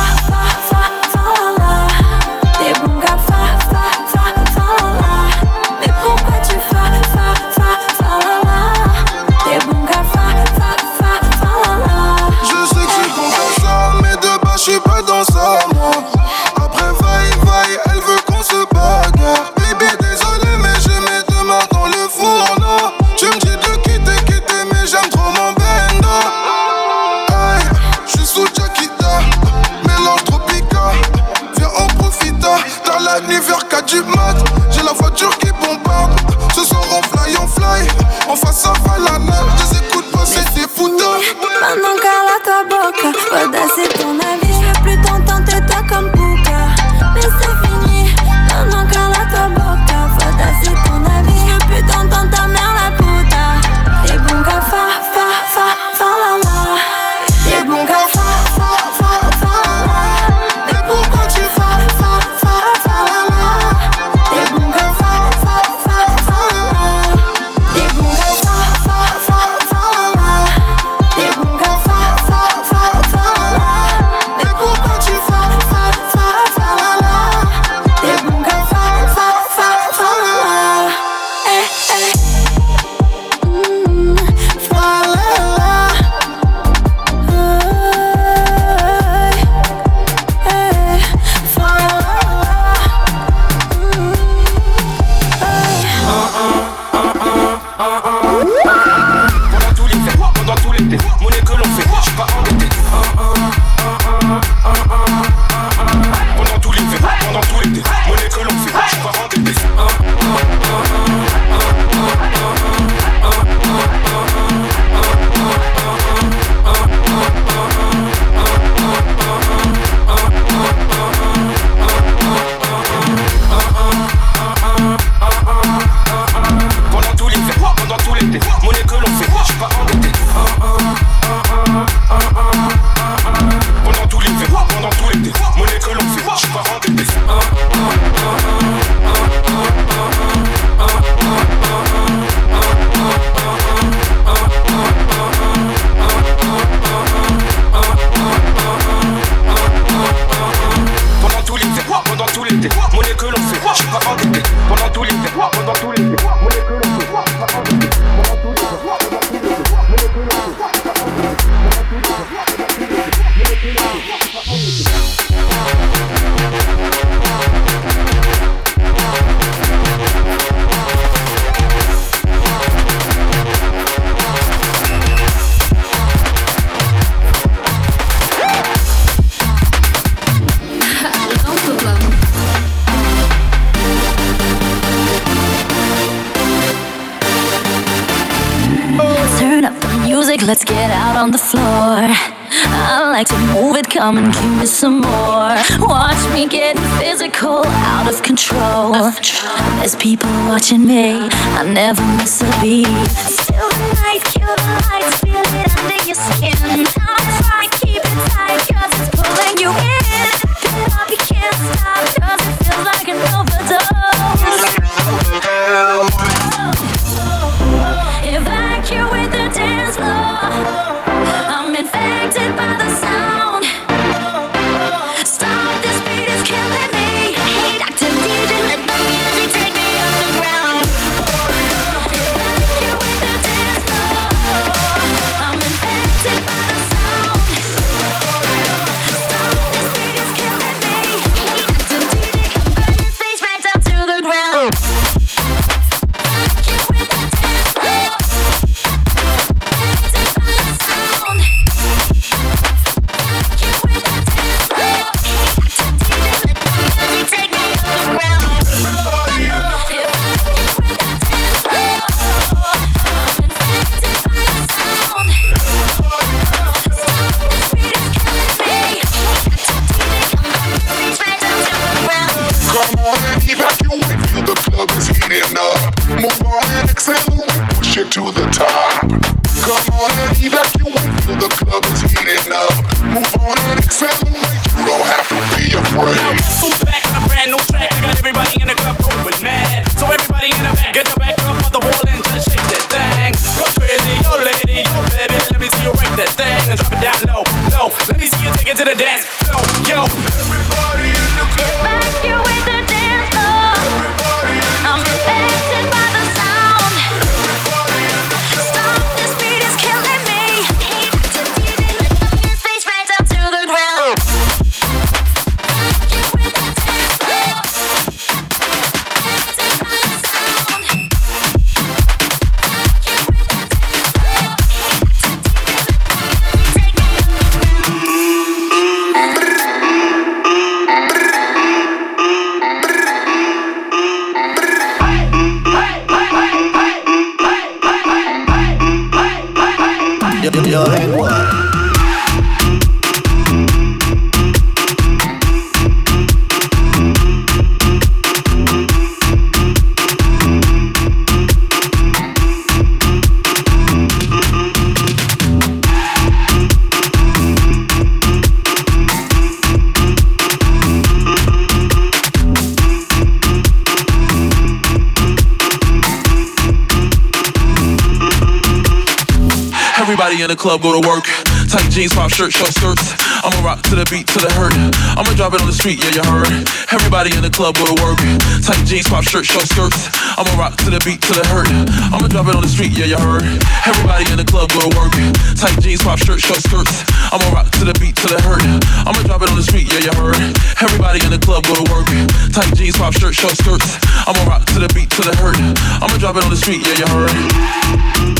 [375.81, 376.53] street, yeah, you heard.
[376.93, 378.21] Everybody in the club go to work.
[378.61, 380.13] Tight jeans, pop shirt, short skirts.
[380.37, 381.73] I'ma rock to the beat, to the hurt.
[382.13, 383.41] I'ma drop it on the street, yeah, you heard.
[383.89, 385.09] Everybody in the club go to work.
[385.57, 387.01] Tight jeans, pop shirt, short skirts.
[387.33, 388.61] I'ma rock to the beat, to the hurt.
[389.09, 390.37] I'ma drop it on the street, yeah, you heard.
[390.77, 392.05] Everybody in the club go to work.
[392.53, 393.97] Tight jeans, pop shirt, short skirts.
[394.29, 395.57] I'ma rock to the beat, to the hurt.
[395.97, 398.30] I'ma drop it on the street, yeah, you heard.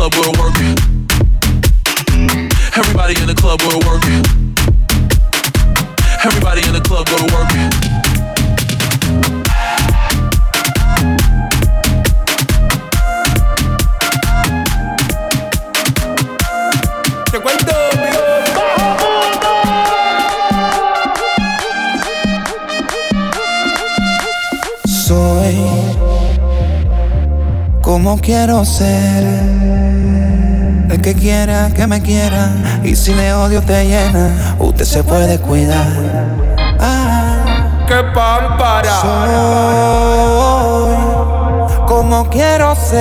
[0.00, 0.56] Club go to work.
[2.74, 4.02] Everybody in the club go to work.
[6.24, 7.50] Everybody in the club go to work.
[17.30, 17.74] Te cuento,
[24.86, 25.56] Soy
[27.82, 29.49] como quiero ser.
[31.20, 32.48] Quiera que me quiera.
[32.82, 35.86] Y si de odio te llena, usted se puede cuidar.
[36.80, 39.00] Ah, que pámpara.
[39.02, 39.50] Soy
[41.86, 42.98] como quiero ser.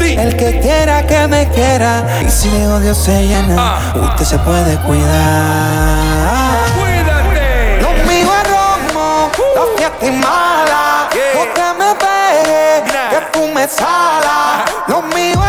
[0.00, 2.22] El que quiera que me quiera.
[2.26, 6.56] Y si de odio se llena, usted se puede cuidar.
[6.74, 7.82] Cuídate.
[7.82, 11.10] Lo mío es romo, la fiesta es mala.
[11.34, 14.70] No te me pegues, que tú me salas.
[14.88, 15.39] Lo mío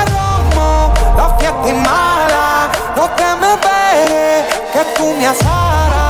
[1.39, 2.69] fiesta es mala.
[2.95, 6.00] No te me pegues, que tú me asaras.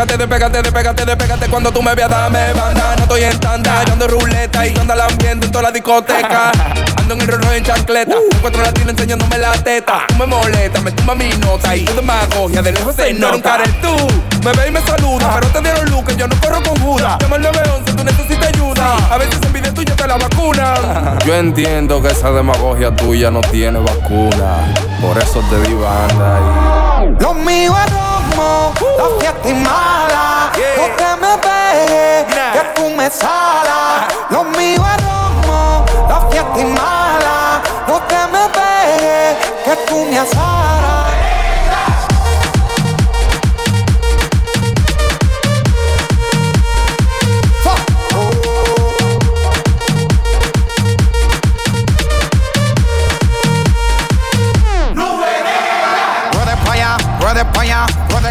[0.00, 2.96] Despégate, despégate, despégate, despégate, Cuando tú me veas, dame banda.
[2.96, 6.52] No estoy en tanda, yo ando ruleta Y ando al ambiente en toda la discoteca.
[6.96, 10.06] Ando en el rollo en chancleta Encuentro la tila enseñándome la teta.
[10.08, 13.34] Tú me molestas, me tumba mi nota Y tú demagogia, de lejos se nota.
[13.34, 13.94] un carel tú
[14.42, 17.18] Me ves y me saluda Pero te dieron luz que yo no corro con Judas.
[17.20, 18.96] Llama al 911, tú necesitas ayuda.
[19.10, 21.18] A veces envidia tuya te la vacuna.
[21.26, 24.72] Yo entiendo que esa demagogia tuya no tiene vacuna.
[25.02, 30.50] Por eso te di banda Lo mío es romo, la fiesta es mala.
[30.76, 34.12] No te me pegues, que tú me salas.
[34.30, 37.62] Lo mío es romo, la fiesta es mala.
[37.88, 40.99] No te me pegues, que tú me asaras.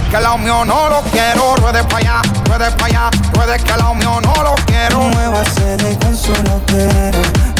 [0.09, 0.25] Que el
[0.65, 2.21] no lo quiero, ruede allá,
[2.85, 3.09] allá,
[3.59, 5.01] que el mío no lo quiero.
[5.01, 6.15] Muévase de con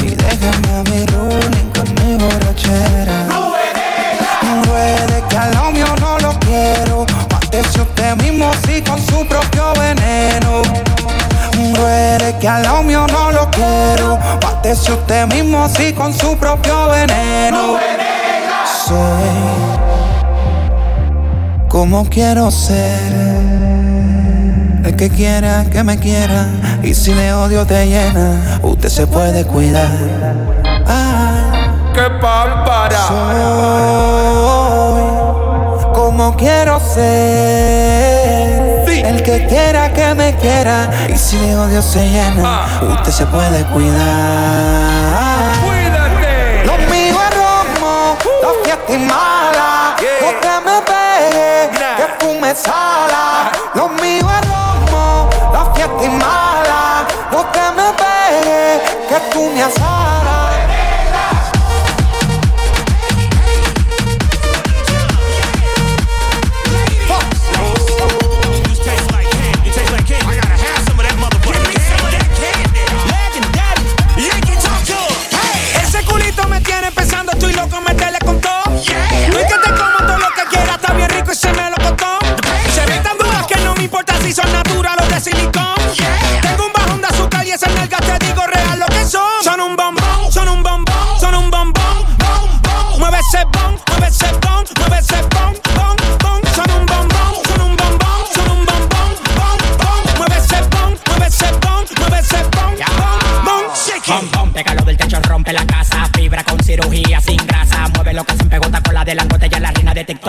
[0.01, 1.05] y déjame a mi
[1.75, 3.27] con mi borrachera.
[4.65, 10.63] Ruede que al mío no lo quiero, mátese usted mismo sí con su propio veneno.
[11.75, 16.87] Ruede que al lado mío no lo quiero, mátese usted mismo sí con su propio
[16.89, 17.77] veneno.
[21.69, 22.99] Como quiero ser.
[24.83, 26.47] El que quiera que me quiera
[26.81, 29.87] y si de odio te llena, usted se puede cuidar.
[30.87, 32.97] Ah, ¡Qué pámpara!
[33.07, 33.49] soy
[35.93, 37.29] como quiero ser.
[38.89, 43.63] El que quiera que me quiera y si de odio se llena, usted se puede
[43.65, 45.53] cuidar.
[45.65, 46.65] ¡Cuídate!
[46.65, 48.17] Lo mío es romo,
[48.63, 50.48] fiesta es
[51.19, 53.51] me pegues, que fume sala.
[53.73, 57.07] Lo mío es romo, la fiesta es mala.
[57.31, 60.58] No te me pegues, que tú me asaras.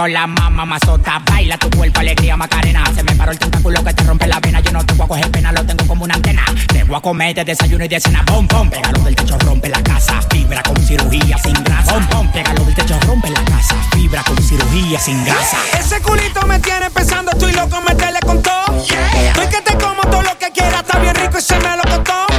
[0.08, 1.20] La mamá mazota.
[1.24, 2.84] Baila tu cuerpo, alegría, macarena.
[2.94, 4.60] Se me paró el tentáculo que te rompe la vena.
[4.60, 6.44] Yo no te voy a coger pena, lo tengo como una antena.
[6.68, 8.24] Te voy a comer de desayuno y de cena.
[8.26, 10.20] Bom, bom, pégalo del techo, rompe la casa.
[10.30, 11.92] Fibra con cirugía sin grasa.
[11.92, 13.74] Bom, bom, pégalo del techo, rompe la casa.
[13.92, 15.58] Fibra con cirugía sin grasa.
[15.78, 18.78] Ese culito me tiene pensando, estoy loco, meterle con todo.
[18.78, 21.82] Estoy que te como todo lo que quiera, está bien rico y se me lo
[21.82, 22.29] costó.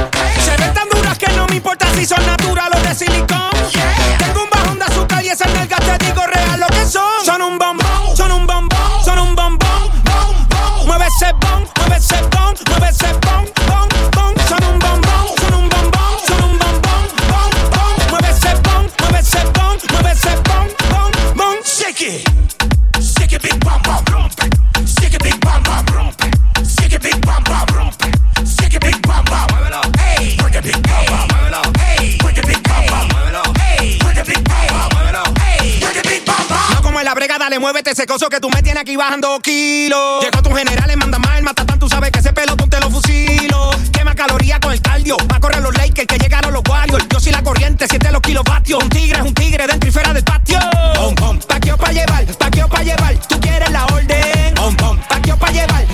[37.52, 40.24] Dale, muévete ese coso que tú me tienes aquí bajando kilos.
[40.24, 42.90] Llegó tu general, le manda mal, mata tan, tú sabes que ese pelotón te lo
[42.90, 43.70] fusilo.
[43.92, 47.06] Quema calorías con el cardio, va a correr los Lakers que llegaron los Warriors.
[47.10, 48.82] Yo soy la corriente, siente los kilovatios.
[48.82, 50.58] Un tigre es un tigre dentro y fuera del patio.
[50.94, 51.38] Pom, pom.
[51.40, 53.16] Paqueo pa' llevar, paqueo pa' llevar.
[53.28, 54.54] Tú quieres la orden.
[54.54, 54.98] Pom, pom.
[55.08, 55.84] Paqueo pa' llevar,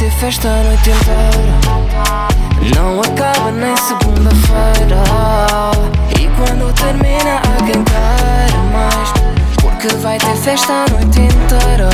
[0.00, 1.60] ser festa a noite inteira.
[2.74, 5.02] Não acaba nem segunda-feira.
[6.18, 9.12] E quando termina, há quem queira mais.
[9.60, 11.90] Porque vai ter festa a noite inteira.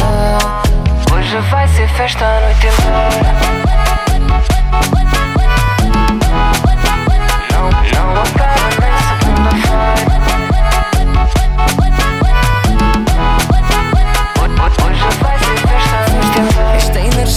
[1.12, 3.85] Hoje vai ser festa a noite inteira.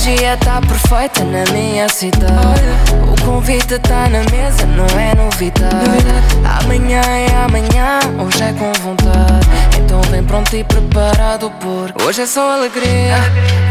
[0.09, 2.63] Energia tá perfeita na minha cidade.
[3.07, 6.03] O convite tá na mesa, não é novidade.
[6.63, 9.47] Amanhã é amanhã, hoje é com vontade.
[9.77, 13.17] Então vem pronto e preparado porque hoje é só alegria.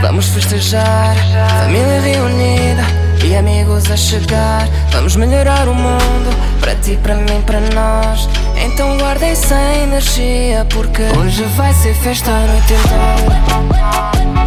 [0.00, 1.16] Vamos festejar,
[1.64, 2.84] família reunida
[3.24, 4.68] e amigos a chegar.
[4.92, 8.28] Vamos melhorar o mundo para ti, para mim, para nós.
[8.64, 13.98] Então guardem sem energia porque hoje vai ser festa a noite inteira.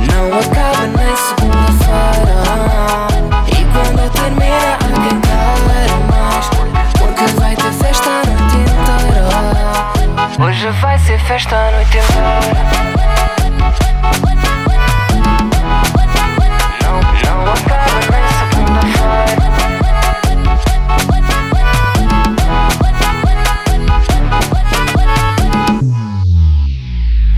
[0.08, 1.51] Não acaba nem
[1.92, 3.12] segunda-feira.
[3.48, 6.46] E quando termina, quem queira mais.
[6.98, 9.26] Porque vai ter festa a noite inteira.
[10.46, 12.22] Hoje vai ser festa a noite inteira.
[16.84, 16.96] Não,
[17.46, 19.52] não acaba nem segunda-feira.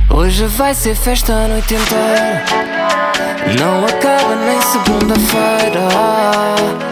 [0.09, 2.72] Hoje vai ser festa a noite inteira.
[3.59, 5.89] Não acaba nem segunda-feira.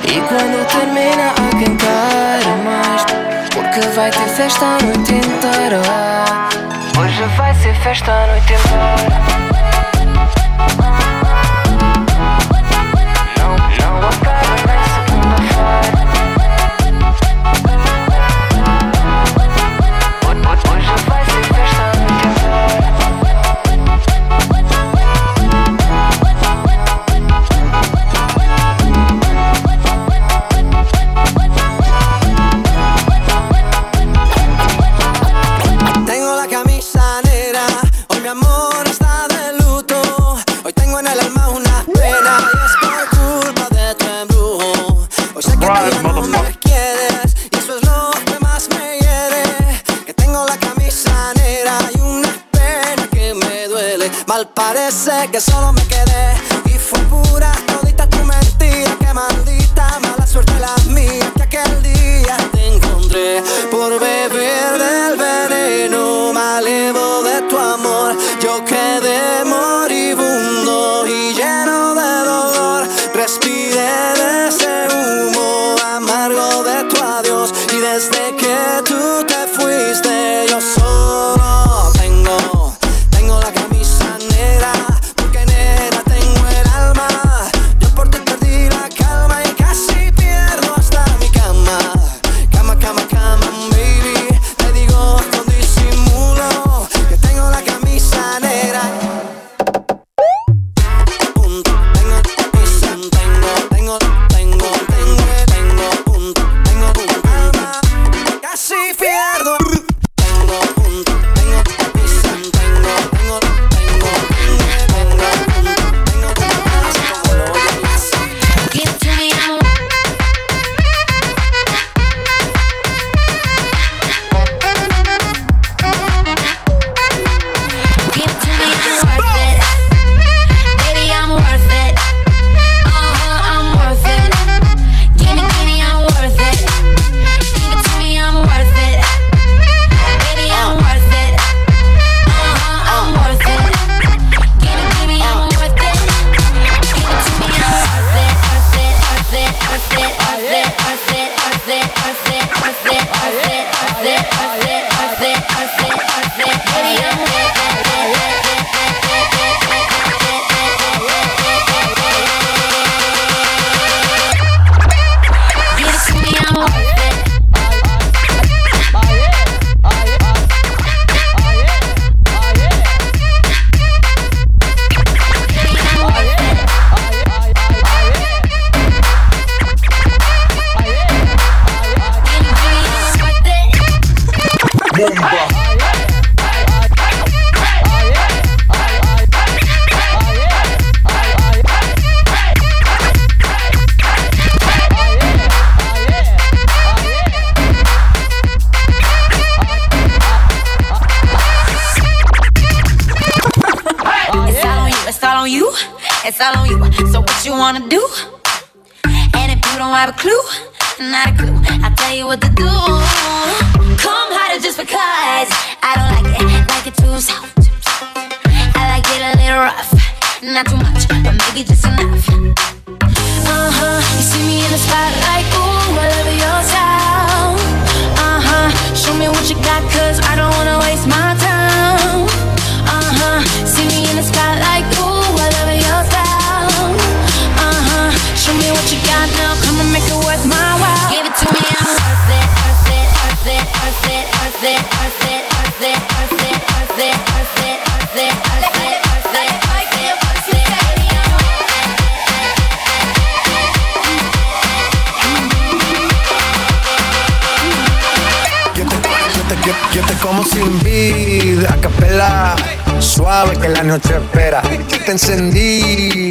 [0.03, 3.06] E quando termina, há quem queira mais.
[3.53, 5.82] Porque vai ter festa a noite inteira.
[6.99, 9.41] Hoje vai ser festa a noite inteira.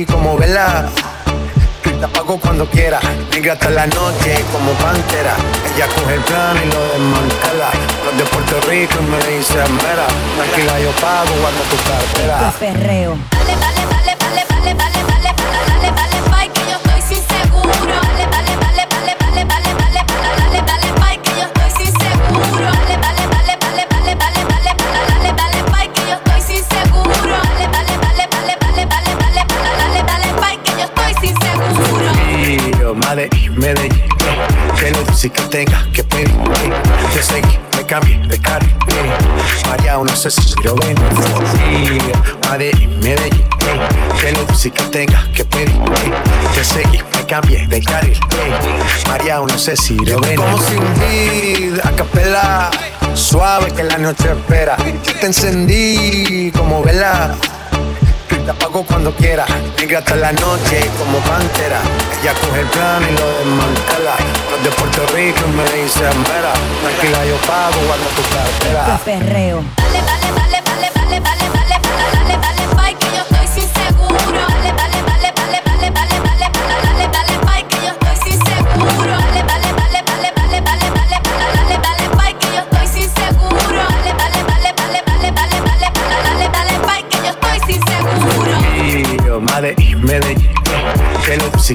[0.07, 0.89] Como vela,
[1.85, 2.99] y te apago cuando quiera.
[3.31, 5.37] Negra hasta la noche como pantera.
[5.75, 7.71] Ella coge el plano y lo desmantela.
[8.05, 10.07] Los de Puerto Rico y me dicen, mera,
[10.37, 12.53] tranquila yo pago, guarda tu cartera.
[12.59, 13.17] perreo.
[13.33, 13.90] Vale, vale,
[35.21, 36.35] que la música tenga que pedir.
[37.13, 38.75] Te seguí, me cambié de carril.
[39.69, 40.97] María, no sé si lo ven.
[40.97, 42.13] Río,
[42.49, 43.45] Madrid, Medellín,
[44.19, 45.79] que la música tenga que pedir.
[46.55, 48.19] Te seguí, me cambié de carril.
[49.09, 50.37] María, no sé si lo ven.
[50.37, 52.71] Como sin a capela,
[53.15, 54.77] suave que la noche espera.
[55.05, 57.37] Yo te encendí como vela.
[58.51, 59.47] Te apago cuando quiera,
[59.79, 61.81] negra hasta la noche como pantera.
[62.21, 64.17] Ella coge el plano y lo desmantela.
[64.51, 66.53] Los de Puerto Rico me dicen, mera,
[66.83, 69.01] tranquila yo pago, guarda tu cartera.
[69.05, 69.63] perreo.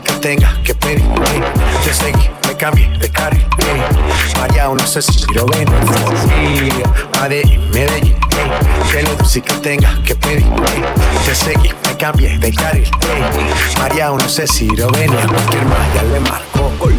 [0.02, 1.04] Que la música tenga que pedir.
[1.86, 3.46] Yo seguí, me cambié de carril.
[4.38, 5.68] María, no sé si lo ven.
[7.14, 8.16] Madrid, Medellín,
[8.92, 10.46] que la música tenga que pedir.
[11.26, 12.90] Yo seguí, me cambié de carril.
[13.78, 15.12] María, no sé si lo ven.
[15.12, 16.96] A cualquier malla le marco gol.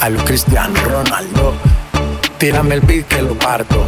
[0.00, 1.54] A lo Cristiano Ronaldo.
[2.38, 3.84] Tírame el beat que lo parto.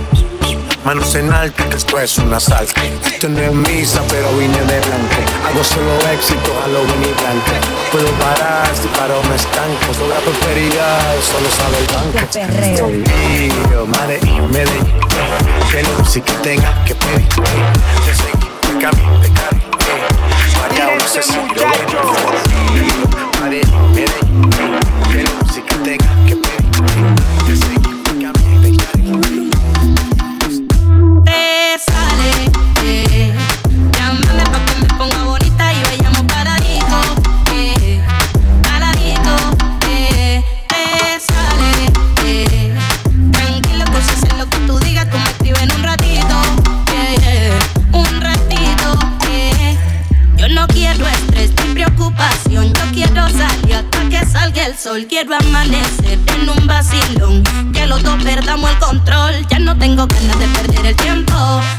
[0.84, 2.72] Manos en alto, que esto es un asalto.
[3.06, 5.14] Esto no es misa, pero vine de blanco.
[5.46, 7.52] Hago solo éxito, a lo venir blanco.
[7.92, 9.94] Puedo parar, si paro me estanco.
[9.94, 12.18] Sobre la prosperidad, solo sabe el banco.
[13.70, 14.92] Río, madre y Medellín.
[15.70, 17.28] Que la música tenga que pedir.
[17.28, 19.62] Yo seguí, me cambié de carril.
[20.60, 21.46] María, no sé si ven.
[22.74, 22.92] Río,
[23.40, 24.31] madre y Medellín.
[55.22, 57.44] Quiero amanecer en un vacilón.
[57.72, 59.46] Que los dos perdamos el control.
[59.48, 61.32] Ya no tengo ganas de perder el tiempo.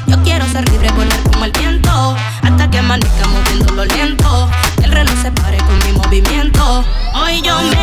[0.08, 2.16] Yo quiero ser libre, volar como el viento.
[2.42, 4.50] Hasta que amanezca moviéndolo lento.
[4.78, 6.86] Que el reloj se pare con mi movimiento.
[7.16, 7.83] Hoy yo me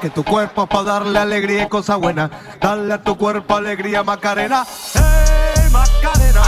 [0.00, 2.30] que tu cuerpo para darle alegría y cosa buena.
[2.60, 4.64] Dale a tu cuerpo alegría Macarena.
[4.94, 6.42] Hey Macarena.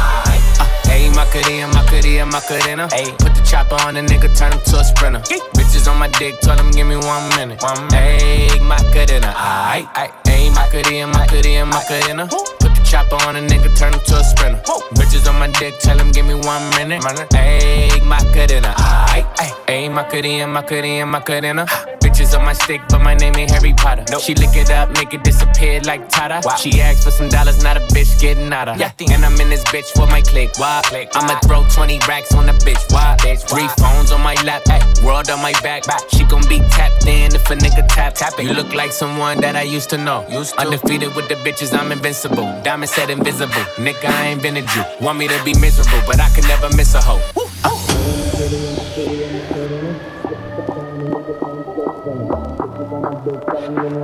[0.85, 2.89] Hey, Macarena, Macarena, Macarena.
[2.93, 5.21] Hey, put the chopper on the nigga, turn him to a sprinter.
[5.55, 7.63] Bitches on my dick, tell him give me one minute.
[7.63, 10.13] One Hey, Macarena, aight, aight.
[10.27, 12.27] Hey, Macarena, Macarena, Macarena.
[12.27, 14.61] Put the chopper on a nigga, turn him to a sprinter.
[14.95, 17.03] Bitches on my dick, tell him give me one minute.
[17.33, 18.75] Hey, Macarena,
[19.09, 19.55] aight, aight.
[19.67, 21.92] Hey, Macarena, Macarena, Macarena.
[22.35, 24.05] On my stick, but my name ain't Harry Potter.
[24.11, 24.23] Nope.
[24.23, 26.41] She lick it up, make it disappear like Tata.
[26.43, 26.57] Wow.
[26.57, 28.79] She asked for some dollars, not a bitch getting out of.
[28.79, 28.91] Yeah.
[29.11, 30.51] And I'm in this bitch for my click.
[30.57, 30.81] Why?
[30.85, 32.91] click I'ma throw 20 racks on the bitch.
[32.91, 33.17] Why?
[33.21, 34.81] bitch Three phones on my lap, ay.
[35.05, 35.87] world on my back.
[35.87, 36.01] back.
[36.09, 38.15] She gon' be tapped in if a nigga tap.
[38.15, 38.45] tap it.
[38.45, 40.27] You look like someone that I used to know.
[40.31, 40.61] Used to.
[40.61, 42.49] Undefeated with the bitches, I'm invincible.
[42.63, 43.65] Diamond said invisible.
[43.77, 44.85] Nigga, I ain't been a Jew.
[45.01, 47.21] Want me to be miserable, but I can never miss a hoe.
[47.37, 49.22] Oh.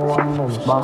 [0.09, 0.77] wannan ba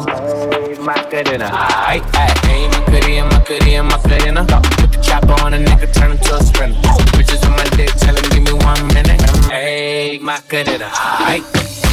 [0.86, 6.18] macarena my cutie my cutie and my put the chopper on a nigga turn him
[6.20, 6.78] to a sprinter
[7.18, 9.22] bitches on my dick tell him give me one minute
[9.52, 10.90] ay my cutina
[11.26, 11.42] ai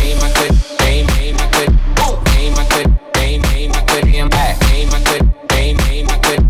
[0.04, 1.78] ain't my cutie ain't ain't my cutie
[2.36, 2.92] ain't my cutie
[3.24, 6.44] ain't ain't my cutie and back ain't my cutie ain't ain't my cutie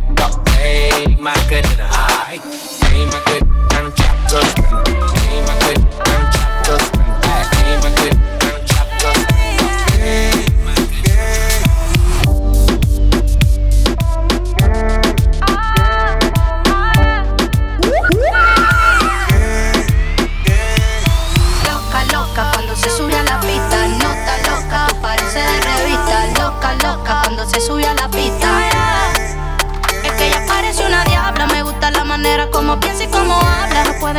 [0.67, 1.82] ain't my cutina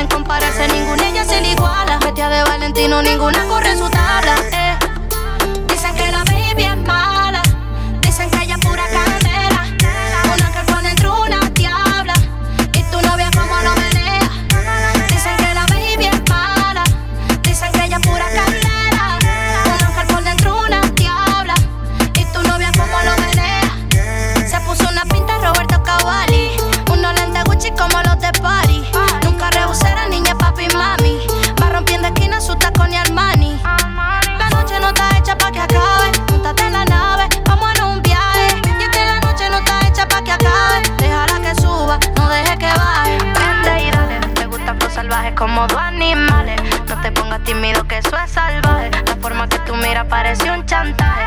[0.04, 2.00] pueden compararse, ninguna ella se le iguala.
[2.00, 4.03] Bestia de Valentino, ninguna corre su.
[49.94, 51.23] Miras parece un chantaje.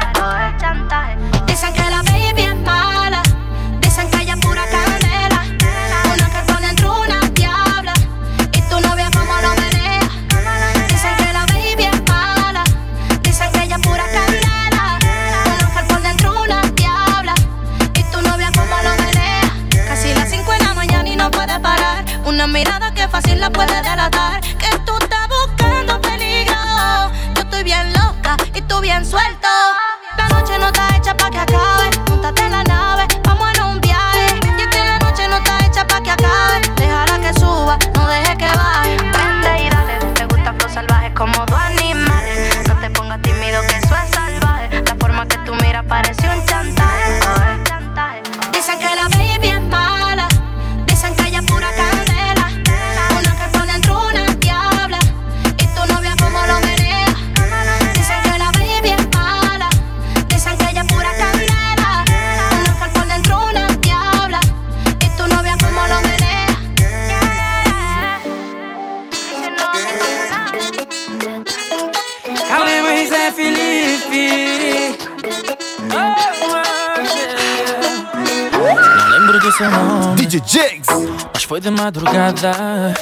[80.44, 80.88] Jigs.
[81.32, 82.94] Mas foi de madrugada.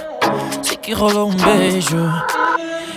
[0.63, 1.97] Sei que rolou um beijo.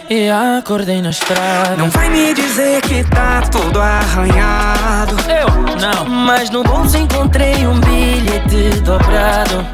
[0.09, 1.75] E acordei na estrada.
[1.77, 5.15] Não vai me dizer que tá tudo arranhado.
[5.29, 6.05] Eu não.
[6.05, 9.65] Mas no bolso encontrei um bilhete dobrado.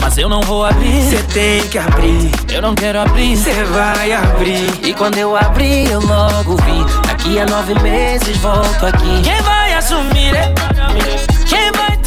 [0.00, 1.02] Mas eu não vou abrir.
[1.10, 2.30] Cê tem que abrir.
[2.52, 3.36] Eu não quero abrir.
[3.36, 4.68] Cê vai abrir.
[4.84, 7.08] E quando eu abri, eu logo vi.
[7.08, 9.22] Daqui a nove meses volto aqui.
[9.22, 10.34] Quem vai assumir?
[10.34, 11.31] é?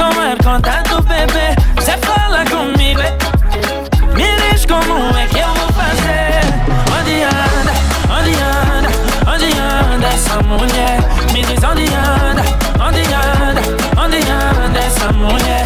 [0.06, 1.56] Tomar conta do bebê?
[1.82, 3.02] Cê fala comigo.
[4.16, 6.46] Me diz como é que eu vou fazer.
[6.96, 7.74] Onde anda?
[8.14, 8.90] Onde anda?
[9.32, 11.00] Onde anda essa mulher?
[11.34, 12.44] Me diz onde anda?
[12.86, 13.62] Onde anda?
[14.00, 15.65] Onde anda essa mulher?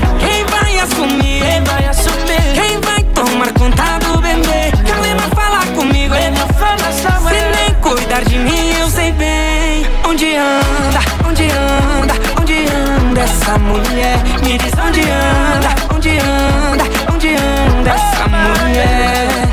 [13.50, 14.18] Essa mulher?
[14.44, 15.70] Me diz onde anda?
[15.94, 16.84] Onde anda?
[17.12, 19.50] Onde anda essa mulher?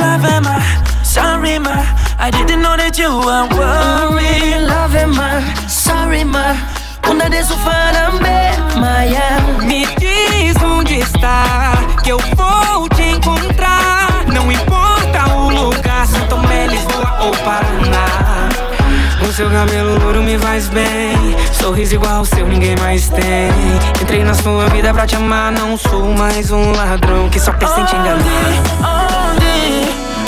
[0.00, 1.84] Love am I, sorry ma
[2.18, 6.56] I didn't know that you were worried Love am I, sorry ma
[7.10, 12.63] Una de su farambe, Maya Me diz onde está, que eu vou
[19.34, 21.34] seu cabelo louro me faz bem.
[21.52, 23.50] Sorriso igual o seu, ninguém mais tem.
[24.00, 25.50] Entrei na sua vida pra te amar.
[25.50, 28.22] Não sou mais um ladrão que só pensa em te enganar.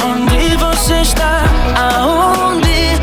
[0.03, 1.43] Onde, onde você está?
[1.77, 2.99] Aonde,